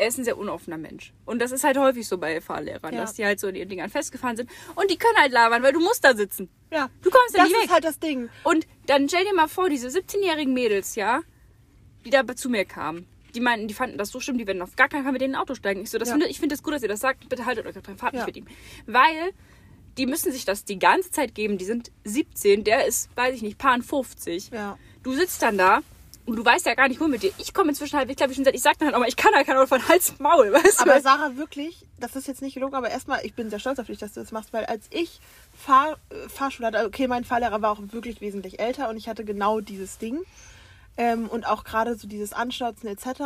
[0.00, 1.12] er ist ein sehr unoffener Mensch.
[1.26, 3.00] Und das ist halt häufig so bei Fahrlehrern, Ja.
[3.02, 4.50] dass die halt so in ihren Dingern festgefahren sind.
[4.74, 6.48] Und die können halt labern, weil du musst da sitzen.
[6.72, 6.88] Ja.
[7.02, 7.70] Du kommst ja Das nicht ist weg.
[7.70, 8.28] halt das Ding.
[8.44, 11.20] Und dann stell dir mal vor, diese 17-jährigen Mädels, ja,
[12.04, 13.06] die da zu mir kamen.
[13.34, 15.34] Die meinten, die fanden das so schlimm, die werden auf gar keinen Fall mit denen
[15.34, 15.82] in ein Auto steigen.
[15.82, 16.14] Ich so, das Ja.
[16.14, 17.28] finde, ich finde das gut, dass ihr das sagt.
[17.28, 18.24] Bitte haltet euch dran, fahrt Ja.
[18.26, 18.56] nicht mit ihm.
[18.86, 19.32] Weil
[19.98, 21.58] die müssen sich das die ganze Zeit geben.
[21.58, 24.50] Die sind 17, der ist, weiß ich nicht, paar 50.
[24.50, 24.78] Ja.
[25.02, 25.82] Du sitzt dann da
[26.30, 27.32] und du weißt ja gar nicht, wo mit dir.
[27.38, 29.08] Ich komme inzwischen halt, ich glaube, ich schon seit, ich sag dann halt auch mal,
[29.08, 31.00] ich kann halt kein Auto von Hals Maul, weißt Aber du?
[31.02, 33.98] Sarah, wirklich, das ist jetzt nicht gelogen, aber erstmal, ich bin sehr stolz auf dich,
[33.98, 35.18] dass du das machst, weil als ich
[35.58, 39.24] Fahr, äh, Fahrschule hatte, okay, mein Fahrlehrer war auch wirklich wesentlich älter und ich hatte
[39.24, 40.20] genau dieses Ding.
[40.96, 43.22] Ähm, und auch gerade so dieses Anschnauzen etc.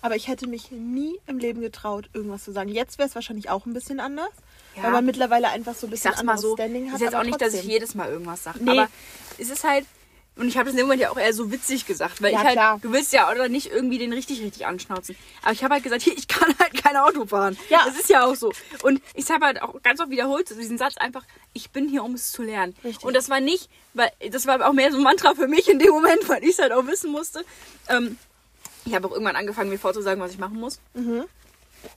[0.00, 2.68] Aber ich hätte mich nie im Leben getraut, irgendwas zu sagen.
[2.70, 4.30] Jetzt wäre es wahrscheinlich auch ein bisschen anders,
[4.76, 4.84] Ja.
[4.84, 6.96] weil man mittlerweile einfach so ein bisschen anderes so, Standing hat.
[6.96, 8.60] ist jetzt auch aber nicht, dass ich jedes Mal irgendwas sage.
[8.62, 8.70] Nee.
[8.70, 8.88] Aber
[9.38, 9.86] es ist halt,
[10.36, 12.40] Und ich habe das in dem Moment ja auch eher so witzig gesagt, weil Ja,
[12.40, 12.78] ich halt, klar.
[12.82, 15.16] du willst ja oder nicht irgendwie den richtig, richtig anschnauzen.
[15.42, 17.56] Aber ich habe halt gesagt, hier, ich kann halt kein Auto fahren.
[17.70, 17.82] Ja.
[17.86, 18.52] Das ist ja auch so.
[18.82, 21.24] Und ich habe halt auch ganz oft wiederholt diesen Satz einfach,
[21.54, 22.76] ich bin hier, um es zu lernen.
[22.84, 23.04] Richtig.
[23.04, 25.78] Und das war nicht, weil das war auch mehr so ein Mantra für mich in
[25.78, 27.42] dem Moment, weil ich es halt auch wissen musste.
[27.88, 28.18] Ähm,
[28.84, 30.80] ich habe auch irgendwann angefangen, mir vorzusagen, was ich machen muss.
[30.94, 31.24] Mhm.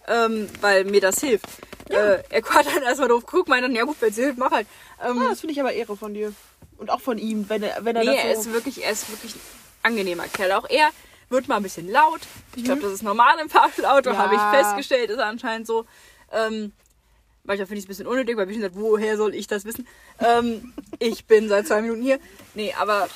[0.07, 1.45] Ähm, weil mir das hilft.
[1.89, 4.51] Äh, er hat dann erstmal doof geguckt, meinte dann, ja gut, wenn es hilft, mach
[4.51, 4.67] halt.
[5.03, 6.33] Ähm, Ah, das finde ich aber Ehre von dir.
[6.79, 8.41] Und auch von ihm, wenn er, wenn er Nee, das er so...
[8.41, 9.39] ist wirklich, er ist wirklich ein
[9.83, 10.53] angenehmer Kerl.
[10.53, 10.89] Auch er
[11.29, 12.21] wird mal ein bisschen laut.
[12.55, 12.65] Ich Mhm.
[12.65, 14.17] glaube, das ist normal im Fahrschulauto, Ja.
[14.17, 15.85] habe ich festgestellt, ist anscheinend so.
[16.31, 16.71] Ähm,
[17.43, 19.65] manchmal finde ich es ein bisschen unnötig, weil ich schon gesagt, woher soll ich das
[19.65, 19.87] wissen?
[20.19, 22.19] Ähm, ich bin seit zwei Minuten hier.
[22.55, 23.07] Nee, aber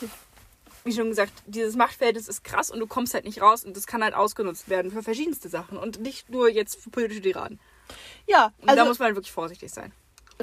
[0.84, 3.88] wie schon gesagt, dieses Machtverhältnis ist krass und du kommst halt nicht raus und das
[3.88, 7.60] kann halt ausgenutzt werden für verschiedenste Sachen und nicht nur jetzt für politische Tiraden.
[8.28, 9.94] ja, Und also da muss man halt wirklich vorsichtig sein.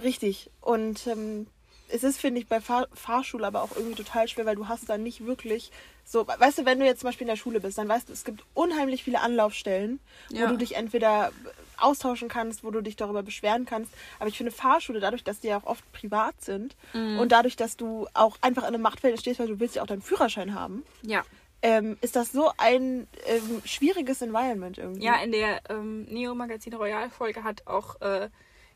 [0.02, 0.50] Richtig.
[0.62, 1.46] Und ähm,
[1.92, 4.88] es ist, finde ich, bei Fahr Fahrschule aber auch irgendwie total schwer, weil du hast
[4.88, 5.70] da nicht wirklich
[6.04, 8.12] so, weißt du, wenn du jetzt zum Beispiel in der Schule bist, dann weißt du,
[8.12, 10.42] es gibt unheimlich viele Anlaufstellen, Ja.
[10.44, 11.30] wo du dich entweder
[11.76, 13.92] austauschen kannst, wo du dich darüber beschweren kannst.
[14.18, 17.18] Aber ich finde Fahrschule, dadurch, dass die ja auch oft privat sind Mhm.
[17.20, 19.86] und dadurch, dass du auch einfach in einem Machtverhältnis stehst, weil du willst ja auch
[19.86, 21.22] deinen Führerschein haben, Ja.
[21.62, 25.04] ähm, ist das so ein ähm, schwieriges Environment irgendwie.
[25.04, 28.28] Ja, in der ähm, Neo Magazin Royal Folge hat auch äh,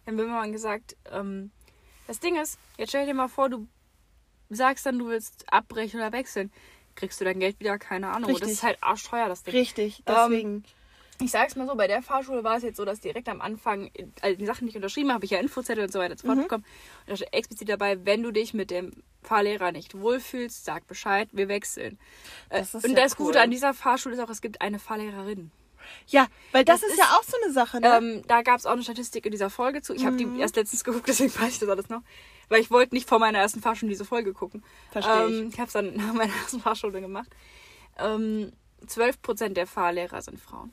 [0.06, 1.50] Jan Böhmermann gesagt, ähm,
[2.06, 3.66] das Ding ist, jetzt stell dir mal vor, du
[4.50, 6.52] sagst dann, du willst abbrechen oder wechseln.
[6.96, 7.78] Kriegst du dein Geld wieder?
[7.78, 8.30] Keine Ahnung.
[8.30, 8.52] Und Das Richtig.
[8.52, 9.54] ist halt arschteuer, das Ding.
[9.54, 10.64] Richtig, Ähm, deswegen.
[11.20, 13.88] Ich sag's mal so, bei der Fahrschule war es jetzt so, dass direkt am Anfang,
[14.20, 16.18] all die Sachen, die ich unterschrieben habe, habe ich ja Infozettel und so weiter und
[16.20, 16.64] so fort bekommen.
[17.06, 18.92] Und da steht explizit dabei, wenn du dich mit dem
[19.22, 21.98] Fahrlehrer nicht wohlfühlst, sag Bescheid, wir wechseln.
[22.48, 23.44] Äh, Das ist und ja das Gute cool.
[23.44, 25.52] an dieser Fahrschule ist auch, es gibt eine Fahrlehrerin.
[26.06, 27.96] Ja, weil das, das ist ist- ja auch so eine Sache, ne?
[27.98, 29.94] Ähm, da gab es auch eine Statistik in dieser Folge zu.
[29.94, 30.34] Ich habe Mhm.
[30.34, 32.02] die erst letztens geguckt, deswegen weiß ich das alles noch.
[32.48, 34.62] Weil ich wollte nicht vor meiner ersten Fahrschule diese Folge gucken.
[34.90, 35.58] Verstehe ähm, ich.
[35.58, 37.28] habe es dann nach meiner ersten Fahrschule gemacht.
[37.98, 38.52] Ähm,
[38.86, 40.72] 12% der Fahrlehrer sind Frauen.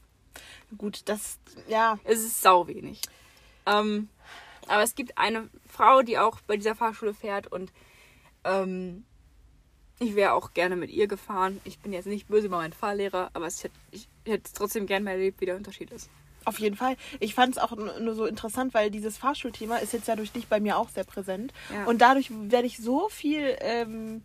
[0.77, 1.37] Gut, das,
[1.67, 3.01] ja, Es ist sau wenig.
[3.65, 4.09] Ähm,
[4.67, 7.71] aber es gibt eine Frau, die auch bei dieser Fahrschule fährt und
[8.43, 9.05] ähm,
[9.99, 11.61] ich wäre auch gerne mit ihr gefahren.
[11.63, 13.75] Ich bin jetzt nicht böse über meinen Fahrlehrer, aber es hätte,
[14.23, 16.09] ich hätte es trotzdem gern mal erlebt, wie der Unterschied ist.
[16.43, 16.95] Auf jeden Fall.
[17.19, 20.47] Ich fand es auch nur so interessant, weil dieses Fahrschulthema ist jetzt ja durch dich
[20.47, 21.53] bei mir auch sehr präsent.
[21.71, 21.85] Ja.
[21.85, 24.23] Und dadurch werde ich so viel, ähm,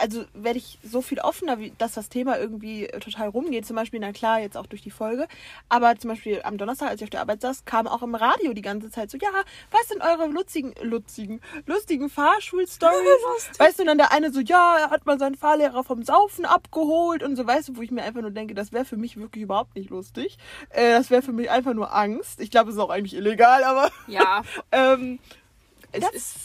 [0.00, 3.66] also werde ich so viel offener, wie, dass das Thema irgendwie äh, total rumgeht.
[3.66, 5.26] Zum Beispiel, na klar, jetzt auch durch die Folge.
[5.68, 8.52] Aber zum Beispiel am Donnerstag, als ich auf der Arbeit saß, kam auch im Radio
[8.52, 9.28] die ganze Zeit so, ja,
[9.70, 13.50] was sind eure lustigen, lustigen, lustigen Fahrschulstories?
[13.58, 17.22] Weißt du, dann der eine so, ja, er hat mal seinen Fahrlehrer vom Saufen abgeholt
[17.22, 19.44] und so, weißt du, wo ich mir einfach nur denke, das wäre für mich wirklich
[19.44, 20.38] überhaupt nicht lustig.
[20.70, 22.40] Äh, das wäre für mich einfach nur Angst.
[22.40, 24.42] Ich glaube, es ist auch eigentlich illegal, aber Ja,
[24.72, 25.18] ähm,
[25.92, 26.36] es das ist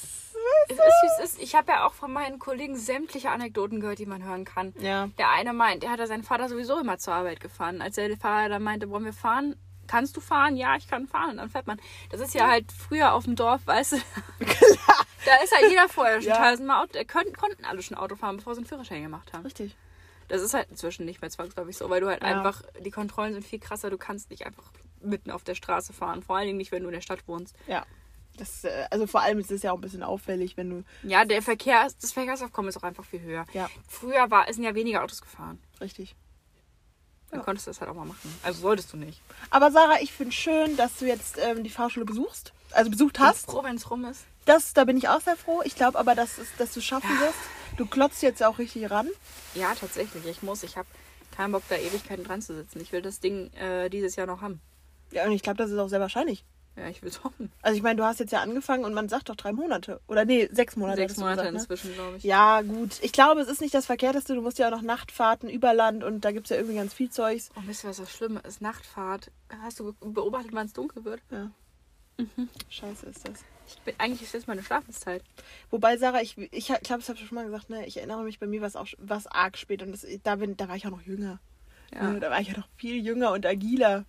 [1.24, 1.40] ist.
[1.42, 4.74] Ich habe ja auch von meinen Kollegen sämtliche Anekdoten gehört, die man hören kann.
[4.80, 5.10] ja.
[5.18, 7.82] Der eine meint, der hat ja seinen Vater sowieso immer zur Arbeit gefahren.
[7.82, 9.56] Als der Fahrer dann meinte, wollen wir fahren?
[9.88, 10.56] Kannst du fahren?
[10.56, 11.38] Ja, ich kann fahren.
[11.38, 11.80] Dann fährt man.
[12.10, 13.98] Das ist ja halt früher auf dem Dorf, weißt du.
[15.26, 16.50] Da ist halt jeder vorher schon Ja.
[16.50, 16.98] tausendmal Auto.
[16.98, 19.44] äh, Konnten, konnten alle schon Auto fahren, bevor sie einen Führerschein gemacht haben.
[19.44, 19.74] Richtig.
[20.28, 22.28] Das ist halt inzwischen nicht mehr zwangsläufig so, weil du halt Ja.
[22.30, 23.90] einfach, die Kontrollen sind viel krasser.
[23.90, 24.66] Du kannst nicht einfach
[25.02, 26.24] mitten auf der Straße fahren.
[26.24, 27.56] Vor allen Dingen nicht, wenn du in der Stadt wohnst.
[27.68, 27.86] Ja.
[28.38, 30.84] Das, äh, also vor allem ist es ja auch ein bisschen auffällig, wenn du.
[31.04, 33.46] Ja, der Verkehr, das Verkehrsaufkommen ist auch einfach viel höher.
[33.54, 33.70] Ja.
[33.88, 35.60] Früher war, sind ja weniger Autos gefahren.
[35.80, 36.16] Richtig.
[37.30, 37.46] Dann Ja.
[37.46, 38.34] konntest du das halt auch mal machen.
[38.44, 39.22] Also solltest du nicht.
[39.50, 42.54] Aber Sarah, ich finde schön, dass du jetzt ähm, die Fahrschule besuchst.
[42.72, 43.46] Also besucht hast.
[43.46, 44.24] Bin froh, wenn es rum ist.
[44.46, 45.62] Das, da bin ich auch sehr froh.
[45.64, 47.38] Ich glaube aber, dass, es, dass du es schaffen wirst.
[47.78, 49.08] Du klotzt jetzt auch richtig ran.
[49.56, 50.26] Ja, tatsächlich.
[50.26, 50.64] Ich muss.
[50.64, 50.88] Ich habe
[51.36, 52.82] keinen Bock, da Ewigkeiten dran zu sitzen.
[52.82, 54.60] Ich will das Ding äh, dieses Jahr noch haben.
[55.12, 56.44] Ja, und ich glaube, das ist auch sehr wahrscheinlich.
[56.76, 57.52] Ja, ich will es hoffen.
[57.62, 60.02] Also ich meine, du hast jetzt ja angefangen und man sagt doch drei Monate.
[60.08, 61.02] Oder nee, sechs Monate.
[61.02, 61.60] Sechs Monate gesagt, ne?
[61.60, 62.24] inzwischen, glaube ich.
[62.24, 63.00] Ja, gut.
[63.02, 64.34] Ich glaube, es ist nicht das Verkehrteste.
[64.34, 66.94] Du musst ja auch noch Nachtfahrten über Land und da gibt es ja irgendwie ganz
[66.94, 67.52] viel Zeugs.
[67.56, 68.62] Oh, wisst ihr, was das Schlimme ist?
[68.62, 69.32] Nachtfahrt.
[69.62, 71.22] Hast du beobachtet, wann es dunkel wird?
[71.30, 71.52] Ja.
[72.70, 73.40] Scheiße ist das.
[73.68, 75.24] Ich bin, eigentlich ist jetzt meine Schlafenszeit.
[75.70, 77.86] Wobei, Sarah, ich, ich, ich glaube, das habe ich schon mal gesagt, ne?
[77.86, 80.58] ich erinnere mich, bei mir war es auch was arg spät und das, da, bin,
[80.58, 81.40] da war ich auch noch jünger.
[81.94, 82.12] Ja.
[82.12, 82.20] Ne?
[82.20, 84.06] Da war ich ja noch viel jünger und agiler.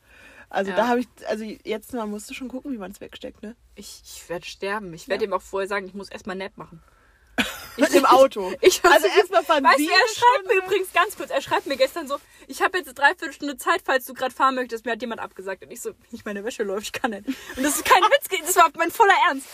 [0.51, 0.77] Also Ja.
[0.77, 3.57] da habe ich, also jetzt mal musst du schon gucken, wie man es wegsteckt, ne?
[3.75, 4.93] Ich, ich werde sterben.
[4.95, 5.31] Ich werde Ja.
[5.31, 6.83] ihm auch vorher sagen, ich muss erstmal nett machen.
[7.77, 8.53] Mit dem Auto.
[8.61, 12.07] Ich also erstmal Weißt du, er schreibt mir übrigens ganz kurz, er schreibt mir gestern
[12.07, 15.21] so, ich habe jetzt eine Dreiviertelstunde Zeit, falls du gerade fahren möchtest, mir hat jemand
[15.21, 15.65] abgesagt.
[15.65, 17.27] Und ich so, nicht meine Wäsche läuft, ich kann nicht.
[17.27, 19.49] Und das ist kein Witz, das war mein voller Ernst.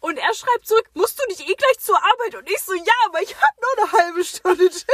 [0.00, 2.36] Und er schreibt zurück, musst du nicht eh gleich zur Arbeit?
[2.36, 4.86] Und ich so, ja, aber ich habe noch eine halbe Stunde Chill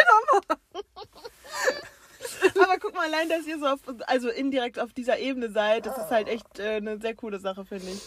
[2.62, 5.96] Aber guck mal, allein, dass ihr so auf, also indirekt auf dieser Ebene seid, das
[5.98, 8.00] ist halt echt äh, eine sehr coole Sache, finde ich.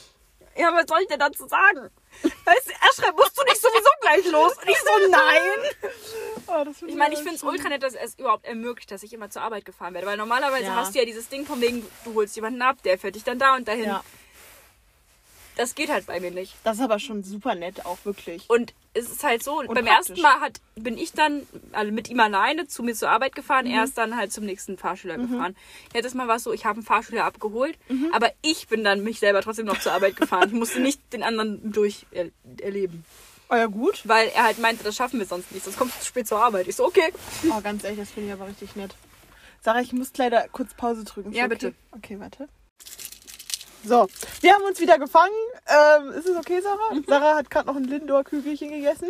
[0.59, 1.91] Ja, was soll ich denn dazu sagen?
[2.23, 4.57] Weißt du, er schreibt, musst du nicht sowieso gleich los?
[4.57, 5.91] Und ich so, nein.
[6.49, 9.11] Oh, das Ich meine, ich finde es ultra nett, dass es überhaupt ermöglicht, dass ich
[9.11, 10.07] immer zur Arbeit gefahren werde.
[10.07, 10.75] Weil normalerweise Ja.
[10.75, 13.37] hast du ja dieses Ding von wegen, du holst jemanden ab, der fährt dich dann
[13.37, 13.83] da und dahin.
[13.83, 14.03] Ja,
[15.57, 16.55] Das geht halt bei mir nicht.
[16.63, 18.49] das ist aber schon super nett, auch wirklich.
[18.49, 19.89] Und es ist halt so, beim praktisch.
[19.89, 23.65] ersten Mal hat, bin ich dann also mit ihm alleine zu mir zur Arbeit gefahren,
[23.65, 25.55] er ist dann halt zum nächsten Fahrschüler gefahren.
[25.93, 27.77] Letztes Mal war es so, ich habe einen Fahrschüler abgeholt,
[28.13, 30.49] aber ich bin dann mich selber trotzdem noch zur Arbeit gefahren.
[30.49, 32.29] Ich musste nicht den anderen durch er
[32.61, 33.03] erleben.
[33.49, 34.01] Oh ja, gut.
[34.03, 36.41] Weil er halt meinte, das schaffen wir sonst nicht, sonst kommst du zu spät zur
[36.43, 36.67] Arbeit.
[36.67, 37.13] Ich so, okay.
[37.49, 38.93] Oh, ganz ehrlich, das finde ich aber richtig nett.
[39.61, 41.31] Sarah, ich muss leider kurz Pause drücken.
[41.31, 41.49] Ja, okay?
[41.49, 41.73] bitte.
[41.91, 42.47] Okay, warte.
[43.87, 44.07] So,
[44.41, 45.31] wir haben uns wieder gefangen.
[45.65, 46.93] Ähm, ist es okay, Sarah?
[46.93, 47.05] Mhm.
[47.07, 49.09] Sarah hat gerade noch ein Lindor-Kügelchen gegessen.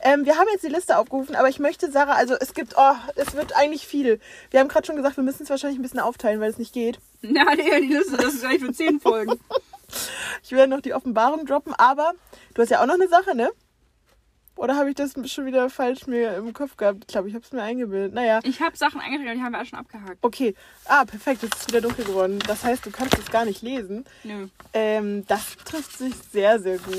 [0.00, 2.94] Ähm, wir haben jetzt die Liste aufgerufen, aber ich möchte, Sarah, also es gibt, oh,
[3.16, 4.20] es wird eigentlich viel.
[4.50, 6.72] Wir haben gerade schon gesagt, wir müssen es wahrscheinlich ein bisschen aufteilen, weil es nicht
[6.72, 6.98] geht.
[7.22, 9.38] Ja, nee, die Liste, das ist eigentlich für zehn Folgen.
[10.42, 12.12] Ich werde noch die Offenbarung droppen, aber
[12.54, 13.50] du hast ja auch noch eine Sache, ne?
[14.56, 16.98] Oder habe ich das schon wieder falsch mir im Kopf gehabt?
[17.00, 18.14] Ich glaube, ich habe es mir eingebildet.
[18.14, 20.18] Naja, Ich habe Sachen eingetragen, die haben wir alle schon abgehakt.
[20.22, 20.54] okay.
[20.84, 22.38] Ah, perfekt, jetzt ist es wieder dunkel geworden.
[22.46, 24.04] Das heißt, du kannst es gar nicht lesen.
[24.22, 24.46] Nö.
[24.72, 26.96] Ähm, das trifft sich sehr, sehr gut.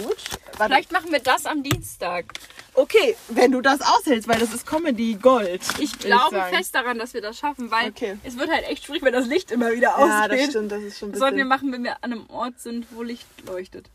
[0.58, 0.66] Warte.
[0.74, 2.26] Vielleicht machen wir das am Dienstag.
[2.74, 5.62] Okay, wenn du das aushältst, weil das ist Comedy Gold.
[5.80, 6.54] Ich glaube sagen.
[6.58, 8.18] fest daran, dass wir das schaffen, weil Okay.
[8.26, 10.50] es wird halt echt schwierig, wenn das Licht immer wieder Ja, das ausgeht.
[10.50, 11.48] stimmt, das ist schon ein Das sollten wir bisschen...
[11.70, 13.90] machen, wenn wir an einem Ort sind, wo Licht leuchtet.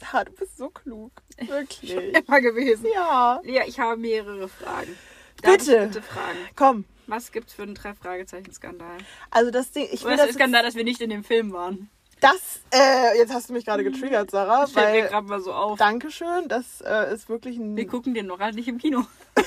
[0.00, 1.12] Sarah, du bist so klug.
[1.46, 1.92] Wirklich.
[1.94, 2.86] Immer gewesen.
[2.92, 3.40] Ja.
[3.44, 4.96] Ja, ich habe mehrere Fragen.
[5.42, 5.76] Darf Bitte.
[5.76, 6.38] Ich bitte fragen.
[6.56, 8.98] Komm, Was gibt's für einen Drei-Fragezeichen-Skandal?
[9.30, 10.34] also das Ding, ich Oder will ist das...
[10.34, 11.90] Skandal, dass wir nicht in dem Film waren?
[12.20, 15.08] Das, äh, jetzt hast du mich gerade getriggert, Sarah, Das fällt mir weil...
[15.08, 15.78] gerade mal so auf.
[15.78, 17.76] Dankeschön, das äh, ist wirklich ein...
[17.76, 19.06] Wir gucken den noch halt nicht im Kino.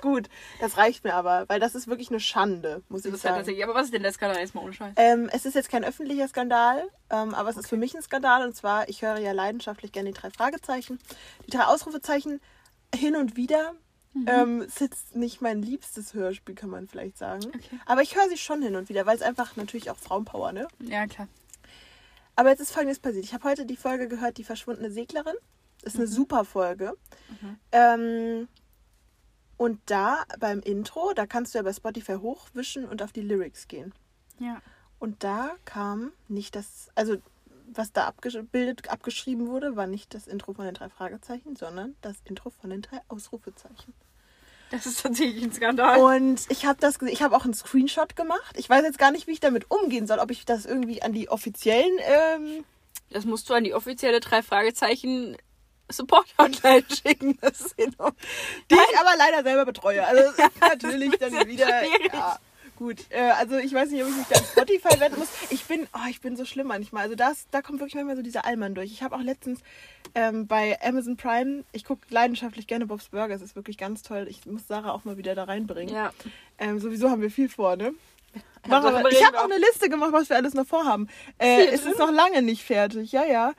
[0.00, 0.28] Gut,
[0.60, 3.36] das reicht mir aber, weil das ist wirklich eine Schande, muss Das ich halt sagen.
[3.36, 3.64] tatsächlich.
[3.64, 4.94] Aber was ist denn der Skandal erstmal ohne Scheiß?
[4.96, 8.44] Ähm, es ist jetzt kein öffentlicher Skandal, ähm, aber es ist für mich ein Skandal.
[8.46, 10.98] Und zwar, ich höre ja leidenschaftlich gerne die drei Fragezeichen.
[11.46, 12.40] Die drei Ausrufezeichen
[12.94, 13.74] hin und wieder.
[14.26, 17.44] Ähm, ist jetzt nicht mein liebstes Hörspiel, kann man vielleicht sagen.
[17.46, 17.78] Okay.
[17.86, 20.66] Aber ich höre sie schon hin und wieder, weil es einfach natürlich auch Frauenpower, ne?
[20.80, 21.28] Ja, klar.
[22.34, 23.24] Aber jetzt ist folgendes passiert.
[23.24, 25.34] Ich habe heute die Folge gehört, die verschwundene Seglerin.
[25.82, 26.94] Ist eine super Folge.
[27.70, 28.48] Ähm,
[29.58, 33.68] und da beim Intro, da kannst du ja bei Spotify hochwischen und auf die Lyrics
[33.68, 33.92] gehen.
[34.38, 34.62] Ja.
[34.98, 37.16] Und da kam nicht das, also
[37.66, 42.16] was da abgebildet, abgeschrieben wurde, war nicht das Intro von den drei Fragezeichen, sondern das
[42.24, 43.92] Intro von den drei Ausrufezeichen.
[44.70, 45.98] Das ist tatsächlich ein Skandal.
[46.00, 48.56] Und ich habe das, ich habe auch einen Screenshot gemacht.
[48.58, 51.12] Ich weiß jetzt gar nicht, wie ich damit umgehen soll, ob ich das irgendwie an
[51.12, 52.64] die offiziellen, ähm,
[53.10, 55.36] Das musst du an die offizielle drei Fragezeichen
[55.90, 57.38] Support Hotline schicken.
[57.40, 58.14] Das ist enorm.
[58.70, 60.06] die ich aber leider selber betreue.
[60.06, 62.12] Also das ist natürlich dann wieder, schwierig.
[62.12, 62.38] ja.
[62.78, 65.28] Gut, äh, also ich weiß nicht, ob ich mich da an Spotify wenden muss.
[65.50, 67.02] Ich bin, oh, ich bin so schlimm manchmal.
[67.02, 68.92] Also das, da kommt wirklich manchmal so dieser Allmann durch.
[68.92, 69.62] Ich habe auch letztens
[70.14, 73.34] ähm, bei Amazon Prime, ich gucke leidenschaftlich gerne Bob's Burger.
[73.34, 74.28] Es ist wirklich ganz toll.
[74.30, 75.92] Ich muss Sarah auch mal wieder da reinbringen.
[75.92, 76.12] Ja.
[76.56, 77.94] Ähm, sowieso haben wir viel vor, ne?
[78.68, 81.08] Mach aber, ich habe auch eine Liste gemacht, was wir alles noch vorhaben.
[81.38, 83.10] Äh, es ist noch lange nicht fertig.
[83.10, 83.54] Ja, ja.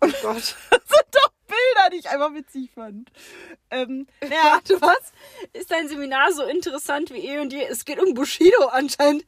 [0.00, 0.56] Oh Gott.
[0.70, 1.31] Das sind doch
[1.74, 3.10] Bilder, die ich einfach witzig fand.
[3.70, 5.12] Ähm, ja, Warte, was?
[5.52, 7.64] Ist dein Seminar so interessant wie eh und je?
[7.64, 9.24] Es geht um Bushido anscheinend.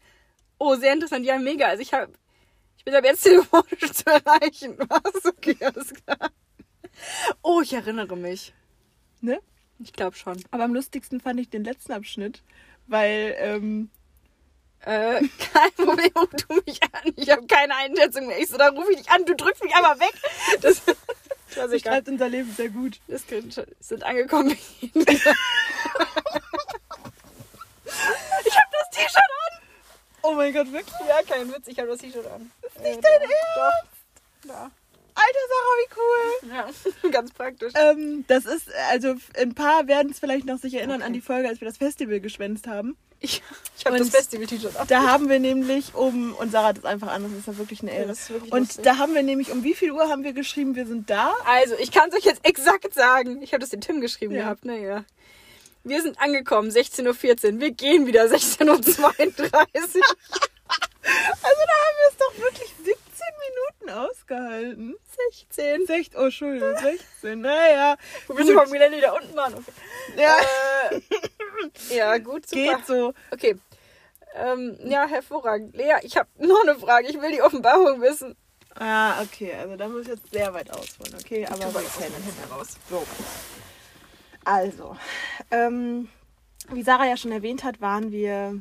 [0.59, 1.24] Oh, sehr interessant.
[1.26, 1.66] Ja, mega.
[1.68, 2.12] Also ich habe,
[2.76, 4.76] ich bin ab jetzt telefonisch zu erreichen.
[4.78, 5.24] Was?
[5.26, 6.30] Okay, alles klar.
[7.43, 8.55] Oh, ich erinnere mich.
[9.20, 9.41] ne?
[9.80, 10.43] Ich glaube schon.
[10.53, 12.43] Aber am lustigsten fand ich den letzten Abschnitt,
[12.87, 13.91] weil ähm,
[14.87, 15.22] Äh,
[15.53, 17.12] kein Problem, ruf du mich an.
[17.16, 18.39] Ich habe keine Einschätzung mehr.
[18.39, 20.12] Ich so, dann rufe ich dich an, du drückst mich einmal weg.
[20.61, 20.82] Das,
[21.55, 23.01] das, schreibt unser Leben sehr gut.
[23.09, 23.25] das
[23.81, 24.57] sind angekommen.
[24.81, 25.37] ich habe
[28.73, 29.59] das T-Shirt an.
[30.23, 30.95] Oh mein Gott, wirklich?
[31.09, 32.51] Ja, kein Witz, ich habe das T-Shirt an.
[32.63, 33.35] Ist nicht dein Ernst?
[33.57, 34.49] Doch.
[34.49, 34.71] Da.
[35.17, 36.51] Alter Sarah, wie cool.
[36.51, 37.73] Ja, ganz praktisch.
[37.77, 41.49] Ähm, das ist, also ein paar werden es vielleicht noch sich erinnern an die Folge,
[41.49, 42.97] als wir das Festival geschwänzt haben.
[43.25, 43.43] Ich,
[43.79, 44.72] ich habe das Festival-T-Shirt.
[44.89, 47.81] Da haben wir nämlich um, und Sarah hat es einfach an, das ist ja wirklich
[47.83, 48.12] eine Ehre.
[48.12, 48.85] ist wirklich und lustig.
[48.85, 51.35] da haben wir nämlich, um wie viel Uhr haben wir geschrieben, wir sind da?
[51.47, 53.43] Also, ich kann es euch jetzt exakt sagen.
[53.43, 54.43] Ich habe das dem Tim geschrieben Ja.
[54.43, 55.05] gehabt, naja.
[55.83, 57.61] Wir sind angekommen, 16.14 Uhr.
[57.61, 59.51] Wir gehen wieder 16.32 Uhr.
[61.07, 62.97] Also da haben wir es doch wirklich 17
[63.85, 64.95] Minuten ausgehalten.
[65.49, 65.87] 16.
[65.87, 67.97] 16, oh Entschuldigung, 16, naja.
[68.27, 69.53] Wo bist du vom Gelände da unten waren?
[69.55, 69.72] Okay.
[70.16, 70.39] Ja,
[70.91, 71.01] Äh,
[71.91, 72.77] ja, gut, super.
[72.77, 73.13] geht so.
[73.31, 73.57] Okay.
[74.35, 75.77] Ähm, ja, hervorragend.
[75.77, 77.09] Lea, ich habe noch eine Frage.
[77.09, 78.37] Ich will die Offenbarung wissen.
[78.77, 81.47] Ah, okay, also da muss ich jetzt sehr weit ausholen, okay?
[81.47, 82.77] Aber wir kennen hinten raus.
[82.91, 83.07] So.
[84.45, 84.97] Also,
[85.53, 86.09] ähm,
[86.71, 88.61] wie Sarah ja schon erwähnt hat, waren wir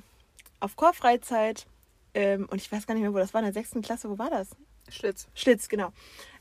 [0.60, 1.66] auf Chorfreizeit.
[2.14, 4.10] Ähm, und ich weiß gar nicht mehr, wo das war, in der sechsten Klasse.
[4.10, 4.50] Wo war das?
[4.88, 5.28] Schlitz.
[5.34, 5.91] Schlitz, genau.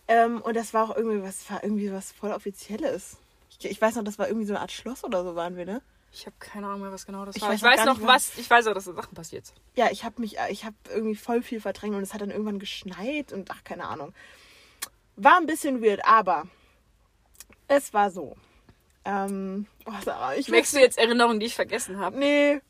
[0.06, 3.16] Ähm, und das war auch irgendwie was, war irgendwie was voll Offizielles.
[3.58, 5.64] Ich, ich weiß noch, das war irgendwie so eine Art Schloss oder so waren wir,
[5.64, 5.82] ne?
[6.14, 7.48] Ich habe keine Ahnung mehr, was genau das Ich war.
[7.50, 8.36] weiß Ich weiß noch was.
[8.36, 9.58] Ich weiß auch, dass da Sachen passiert sind.
[9.74, 12.58] Ja, ich habe mich, ich habe irgendwie voll viel verdrängt und es hat dann irgendwann
[12.58, 14.12] geschneit und ach, keine Ahnung.
[15.16, 16.44] War ein bisschen weird, aber
[17.68, 18.36] es war so.
[19.04, 22.18] Ähm, oh, Sarah, ich Merkst du jetzt Erinnerungen, die ich vergessen habe?
[22.18, 22.60] Nee.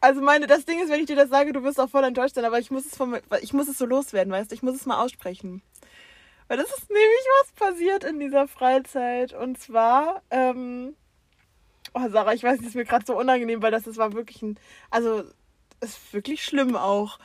[0.00, 2.34] Also meine, das Ding ist, wenn ich dir das sage, du wirst auch voll enttäuscht
[2.34, 4.54] sein, aber ich muss es von, mir- ich muss es so loswerden, weißt du?
[4.56, 5.62] Ich muss es mal aussprechen.
[6.48, 9.32] Weil das ist nämlich was passiert in dieser Freizeit.
[9.32, 10.96] Und zwar, ähm,
[11.94, 14.42] oh Sarah, ich weiß, das ist mir gerade so unangenehm, weil das, das war wirklich
[14.42, 14.58] ein,
[14.90, 15.24] also,
[15.80, 17.18] ist wirklich schlimm auch.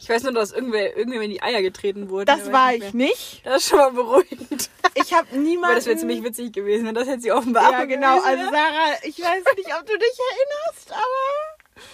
[0.00, 2.26] Ich weiß nur, dass irgendwer, irgendwer in die Eier getreten wurde.
[2.26, 3.40] Das Da war ich nicht.
[3.44, 4.70] Das ist schon mal beruhigend.
[4.96, 5.70] Ich habe niemanden.
[5.70, 8.20] Weil das wäre ziemlich witzig gewesen, wenn das hätte sie offenbar Ja, genau.
[8.20, 8.50] gewesen Also.
[8.52, 11.84] Sarah, ich weiß nicht, ob du dich erinnerst, aber.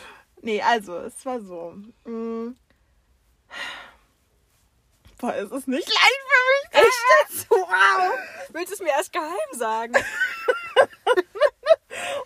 [0.42, 1.76] Nee, also, es war so.
[2.04, 2.56] mm.
[5.18, 6.86] Boah, es ist nicht leicht für mich.
[6.86, 7.50] Echt?
[7.50, 8.12] Wow.
[8.52, 9.94] Willst du es mir erst geheim sagen?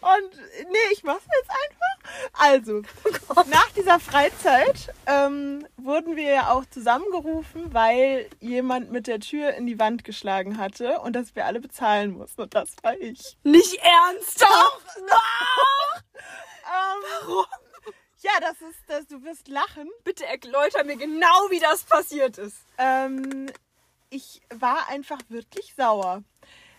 [0.01, 0.37] Und
[0.71, 1.95] nee, ich mach's jetzt einfach.
[2.33, 2.83] Also,
[3.51, 9.67] nach dieser Freizeit ähm, wurden wir ja auch zusammengerufen, weil jemand mit der Tür in
[9.67, 12.43] die Wand geschlagen hatte und dass wir alle bezahlen mussten.
[12.43, 13.37] Und das war ich.
[13.43, 14.83] Nicht ernsthaft?
[16.67, 17.45] Ähm, Warum?
[18.25, 19.91] ja, das ist, das, du wirst lachen.
[20.03, 22.57] Bitte erläuter mir genau, wie das passiert ist.
[22.79, 23.51] Ähm,
[24.11, 26.23] ich war einfach wirklich sauer.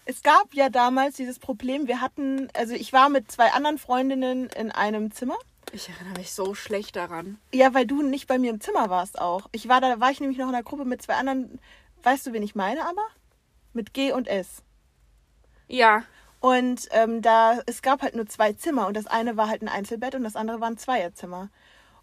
[0.06, 4.50] Es gab ja damals dieses Problem, wir hatten, also ich war mit zwei anderen Freundinnen
[4.50, 5.36] in einem Zimmer.
[5.72, 7.40] Ich erinnere mich so schlecht daran.
[7.52, 9.50] Ja, weil du nicht bei mir im Zimmer warst auch.
[9.52, 11.60] Ich war da, war ich nämlich noch in einer Gruppe mit zwei anderen,
[12.04, 13.02] weißt du, wen ich meine aber?
[13.74, 14.62] Mit G und S.
[15.68, 16.04] Ja.
[16.40, 19.68] Und ähm, da, es gab halt nur zwei Zimmer und das eine war halt ein
[19.68, 21.50] Einzelbett und das andere war ein Zweierzimmer.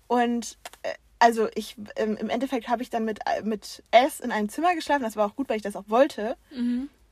[0.09, 4.33] Und äh, also ich, ähm, im Endeffekt habe ich dann mit, äh, mit S in
[4.33, 5.05] einem Zimmer geschlafen.
[5.05, 6.37] Das war auch gut, weil ich das auch wollte.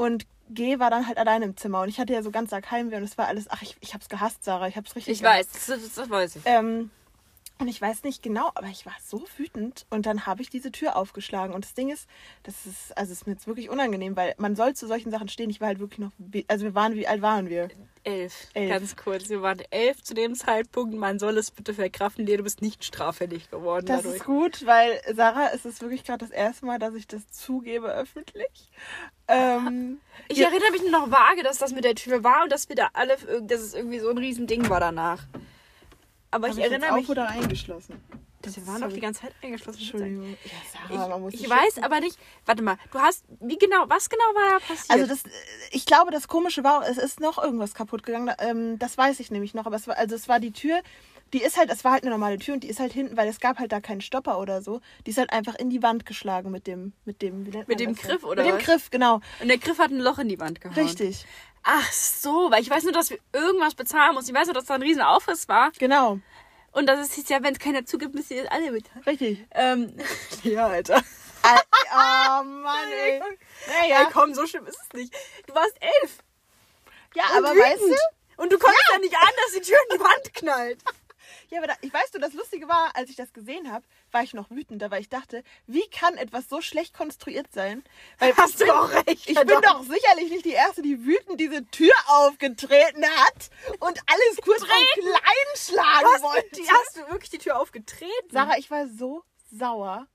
[0.01, 1.83] Und G war dann halt alleine im Zimmer.
[1.83, 3.93] Und ich hatte ja so ganz arg Heimweh und es war alles, ach, ich, ich
[3.93, 4.67] hab's gehasst, Sarah.
[4.67, 5.69] Ich hab's richtig Ich gehasst.
[5.69, 6.43] weiß, das, das weiß ich.
[6.47, 6.91] Ähm,
[7.61, 10.73] und ich weiß nicht genau, aber ich war so wütend und dann habe ich diese
[10.73, 11.55] Tür aufgeschlagen.
[11.55, 12.09] Und das Ding ist,
[12.43, 15.29] das ist, also es ist mir jetzt wirklich unangenehm, weil man soll zu solchen Sachen
[15.29, 15.51] stehen.
[15.51, 16.13] Ich war halt wirklich noch,
[16.49, 17.69] also wir waren, wie alt waren wir?
[18.03, 18.49] Elf.
[18.55, 18.71] Elf.
[18.71, 19.29] Ganz kurz.
[19.29, 20.95] Wir waren elf zu dem Zeitpunkt.
[20.97, 24.17] Man soll es bitte verkraften, du bist nicht straffällig geworden Das dadurch.
[24.21, 27.89] ist gut, weil Sarah, es ist wirklich gerade das erste Mal, dass ich das zugebe
[27.93, 28.71] öffentlich.
[29.29, 29.99] Ähm,
[30.29, 30.49] Ich Ja.
[30.49, 32.89] erinnere mich nur noch vage, dass das mit der Tür war und dass wir da
[32.95, 35.25] alle, dass es irgendwie so ein Riesending war danach.
[36.31, 37.09] Aber hab ich ich erinnere auf mich.
[37.09, 38.01] oder eingeschlossen?
[38.43, 39.81] Wir waren doch die ganze Zeit eingeschlossen.
[39.81, 40.37] Entschuldigung.
[40.91, 42.19] Ja, Ich, ich weiß aber nicht.
[42.47, 43.25] Warte mal, du hast.
[43.41, 44.91] Wie genau, was genau war da passiert?
[44.91, 45.23] Also das,
[45.73, 48.35] ich glaube, das Komische war, es ist noch irgendwas kaputt gegangen.
[48.39, 49.67] Ähm, das weiß ich nämlich noch.
[49.67, 50.81] Aber es war, also es war die Tür,
[51.35, 53.29] die ist halt, es war halt eine normale Tür und die ist halt hinten, weil
[53.29, 54.81] es gab halt da keinen Stopper oder so.
[55.07, 58.03] Die ist halt einfach in die Wand geschlagen mit dem, mit dem, Mit dem das
[58.03, 58.31] Griff, denn?
[58.31, 58.65] oder Mit dem was?
[58.65, 59.21] Griff, genau.
[59.41, 60.75] und der Griff hat ein Loch in die Wand gehauen.
[60.77, 61.27] Richtig,
[61.63, 64.31] Ach so, weil ich weiß nur, dass wir irgendwas bezahlen mussten.
[64.31, 65.71] Ich weiß nur, dass da ein riesen Aufriss war.
[65.79, 66.19] genau,
[66.73, 69.03] Und das ist ja, wenn es keiner zugibt, müsst ihr das alle bezahlen.
[69.07, 69.47] richtig.
[69.53, 69.95] Ähm,
[70.43, 71.03] ja, Alter.
[71.43, 73.21] Al- oh Mann, ey.
[73.67, 75.15] Naja, Ey, komm, so schlimm ist es nicht.
[75.47, 76.19] Du warst elf.
[77.15, 77.65] ja, Und aber wütend.
[77.67, 78.99] weißt du, Und du konntest ja.
[78.99, 80.79] nicht an, dass die Tür in die Wand knallt.
[81.49, 84.23] Ja, aber da, ich weißt du, das Lustige war, als ich das gesehen habe, war
[84.23, 87.83] ich noch wütender, weil ich dachte, wie kann etwas so schlecht konstruiert sein?
[88.19, 91.65] Weil Hast du auch recht, Ich bin doch sicherlich nicht die Erste, die wütend diese
[91.71, 93.51] Tür aufgetreten hat
[93.81, 96.61] und alles kurz und klein schlagen wollte.
[96.69, 98.31] hast du wirklich die Tür aufgetreten?
[98.31, 100.07] Sarah, ich war so sauer.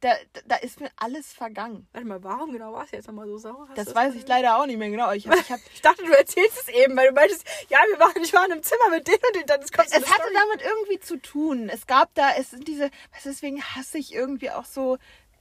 [0.00, 0.14] Da,
[0.46, 1.88] da, ist mir alles vergangen.
[1.92, 3.66] Warte mal, warum genau warst du jetzt nochmal so sauer?
[3.68, 5.10] Hast Das weiß ich leider auch nicht mehr genau.
[5.12, 7.98] Ich hab, ich hab, Ich dachte, du erzählst es eben, weil du meintest, ja, wir
[7.98, 10.22] waren, ich war in einem Zimmer mit denen und denen, dann kommt so es hatte
[10.22, 10.34] Story.
[10.34, 11.68] damit irgendwie zu tun.
[11.68, 14.98] Es gab da, es sind diese, weißt deswegen hasse ich irgendwie auch so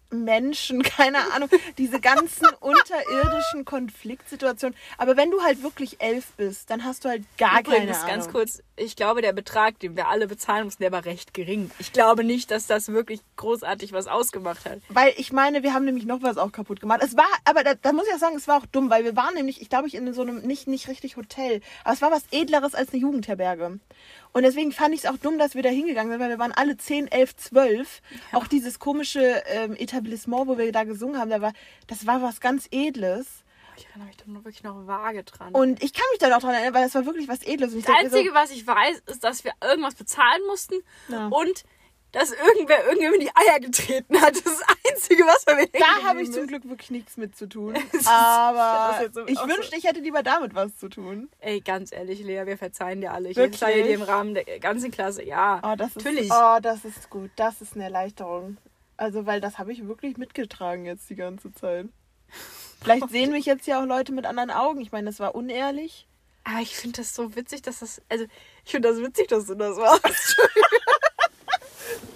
[0.10, 4.78] Menschen, keine Ahnung, diese ganzen unterirdischen Konfliktsituationen.
[4.98, 8.10] Aber wenn du halt wirklich elf bist, dann hast du halt gar keine Übrigens, Ahnung.
[8.10, 11.72] ganz kurz, ich glaube, der Betrag, den wir alle bezahlen mussten, der war recht gering.
[11.80, 14.80] Ich glaube nicht, dass das wirklich großartig was ausgemacht hat.
[14.90, 17.02] Weil ich meine, wir haben nämlich noch was auch kaputt gemacht.
[17.04, 19.16] Es war, aber da, da muss ich auch sagen, es war auch dumm, weil wir
[19.16, 21.62] waren nämlich, ich glaube, ich in so einem nicht, nicht richtig Hotel.
[21.84, 23.80] Aber es war was Edleres als eine Jugendherberge.
[24.38, 26.52] Und deswegen fand ich es auch dumm, dass wir da hingegangen sind, weil wir waren
[26.52, 28.02] alle 10, 11, 12.
[28.34, 31.54] Auch dieses komische ähm, Etablissement, wo wir da gesungen haben, da war,
[31.88, 33.26] das war was ganz Edles.
[33.78, 35.56] Ich erinnere mich da nur wirklich noch vage dran.
[35.56, 37.74] Und ich kann mich dann auch daran erinnern, weil das war wirklich was Edles.
[37.74, 40.76] Das Einzige, was ich weiß, ist, dass wir irgendwas bezahlen mussten
[41.08, 41.30] Ja.
[41.30, 41.64] und
[42.14, 44.32] dass irgendwer irgendjemand in die Eier getreten hat.
[44.32, 47.36] Das ist das Einzige, was wir so, da habe ich zum Glück wirklich nichts mit
[47.36, 47.76] zu tun.
[48.06, 51.30] Aber so- ich so- wünschte, ich hätte lieber damit was zu tun.
[51.40, 53.30] Ey, ganz ehrlich, Lea, wir verzeihen dir alle.
[53.30, 53.60] Ich Wirklich?
[53.60, 55.24] verzeihe dir im Rahmen der ganzen Klasse.
[55.24, 56.26] Ja, Oh, das natürlich.
[56.28, 57.30] Ist, oh, das ist gut.
[57.36, 58.58] Das ist eine Erleichterung.
[58.96, 61.88] Also, weil das habe ich wirklich mitgetragen jetzt die ganze Zeit.
[62.82, 64.82] Vielleicht sehen mich jetzt ja auch Leute mit anderen Augen.
[64.82, 66.08] Ich meine, das war unehrlich.
[66.46, 68.02] Aber ich finde das so witzig, dass das.
[68.10, 68.26] Also,
[68.66, 70.38] ich finde das witzig, dass du das machst.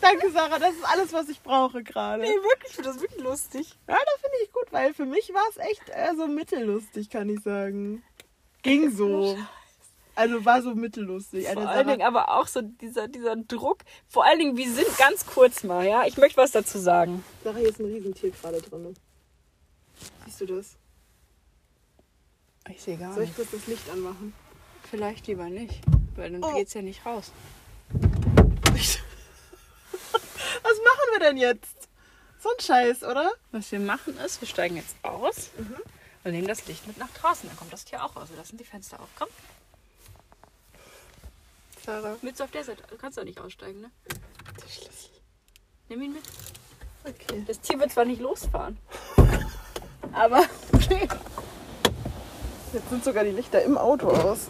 [0.02, 2.24] Danke, Sarah, das ist alles, was ich brauche gerade.
[2.24, 3.70] nee, wirklich, ich finde das wirklich lustig.
[3.88, 7.30] Ja, das finde ich gut, weil für mich war es echt eher so mittellustig, kann
[7.30, 8.04] ich sagen.
[8.64, 9.38] Ging so.
[10.16, 11.48] Also war so mittellustig.
[11.48, 13.80] Vor allen Dingen aber auch so dieser, dieser Druck.
[14.08, 16.06] Vor allen Dingen, wir sind ganz kurz mal, ja.
[16.06, 17.24] Ich möchte was dazu sagen.
[17.44, 18.94] Sarah, hier ist ein Riesentier gerade drin.
[20.26, 20.76] Siehst du das?
[22.70, 24.34] Ich sehe gar Soll ich kurz das Licht anmachen?
[24.90, 25.80] Vielleicht lieber nicht,
[26.16, 26.54] weil dann Oh.
[26.56, 27.32] geht's ja nicht raus.
[30.64, 31.90] Was machen wir denn jetzt?
[32.40, 33.32] So ein Scheiß, oder?
[33.52, 35.52] Was wir machen ist, wir steigen jetzt aus
[36.24, 37.48] und nehmen das Licht mit nach draußen.
[37.48, 38.30] Dann kommt das Tier auch raus.
[38.30, 39.10] Wir lassen die Fenster auf.
[39.18, 39.28] Komm,
[41.86, 42.16] Sarah.
[42.22, 42.84] mit so auf der Seite.
[42.90, 43.92] Du kannst doch nicht aussteigen, ne?
[44.10, 45.10] Der Schlüssel.
[45.90, 46.24] Nimm ihn mit.
[47.04, 47.44] Okay.
[47.48, 48.78] Das Tier wird zwar nicht losfahren,
[50.14, 51.08] aber okay.
[52.74, 54.48] Jetzt sind sogar die Lichter im Auto aus.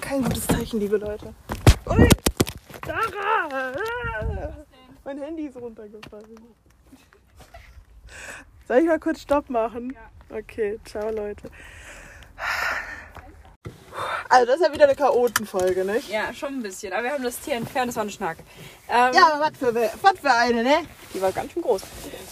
[0.00, 1.34] Kein gutes Zeichen, liebe Leute.
[1.86, 2.08] Ui!
[2.86, 4.64] Sarah!
[5.08, 6.36] Mein Handy ist runtergefallen.
[8.66, 9.94] Soll ich mal kurz Stopp machen?
[9.94, 10.36] Ja.
[10.36, 11.50] Okay, ciao Leute.
[14.28, 16.10] Also das ist ja wieder eine Chaotenfolge, nicht?
[16.10, 16.92] Ja, schon ein bisschen.
[16.92, 18.36] Aber wir haben das Tier entfernt, das war ein Schnack.
[18.86, 20.76] Ähm, Ja, aber was für, was für eine, ne?
[21.14, 21.80] Die war ganz schön groß.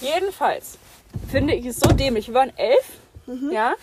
[0.02, 0.76] Jedenfalls
[1.30, 2.28] finde ich es so dämlich.
[2.28, 2.98] Wir waren elf.
[3.50, 3.74] Ja,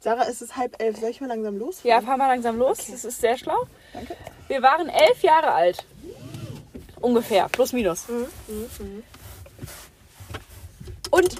[0.00, 0.96] Sarah, es ist halb elf.
[0.98, 2.06] Soll ich mal langsam ja, losfahren?
[2.06, 2.78] fahren wir langsam los.
[2.86, 3.66] Das ist sehr schlau.
[3.92, 4.16] Danke.
[4.46, 5.84] Wir waren elf Jahre alt.
[7.00, 8.06] Ungefähr, plus minus.
[11.10, 11.36] Und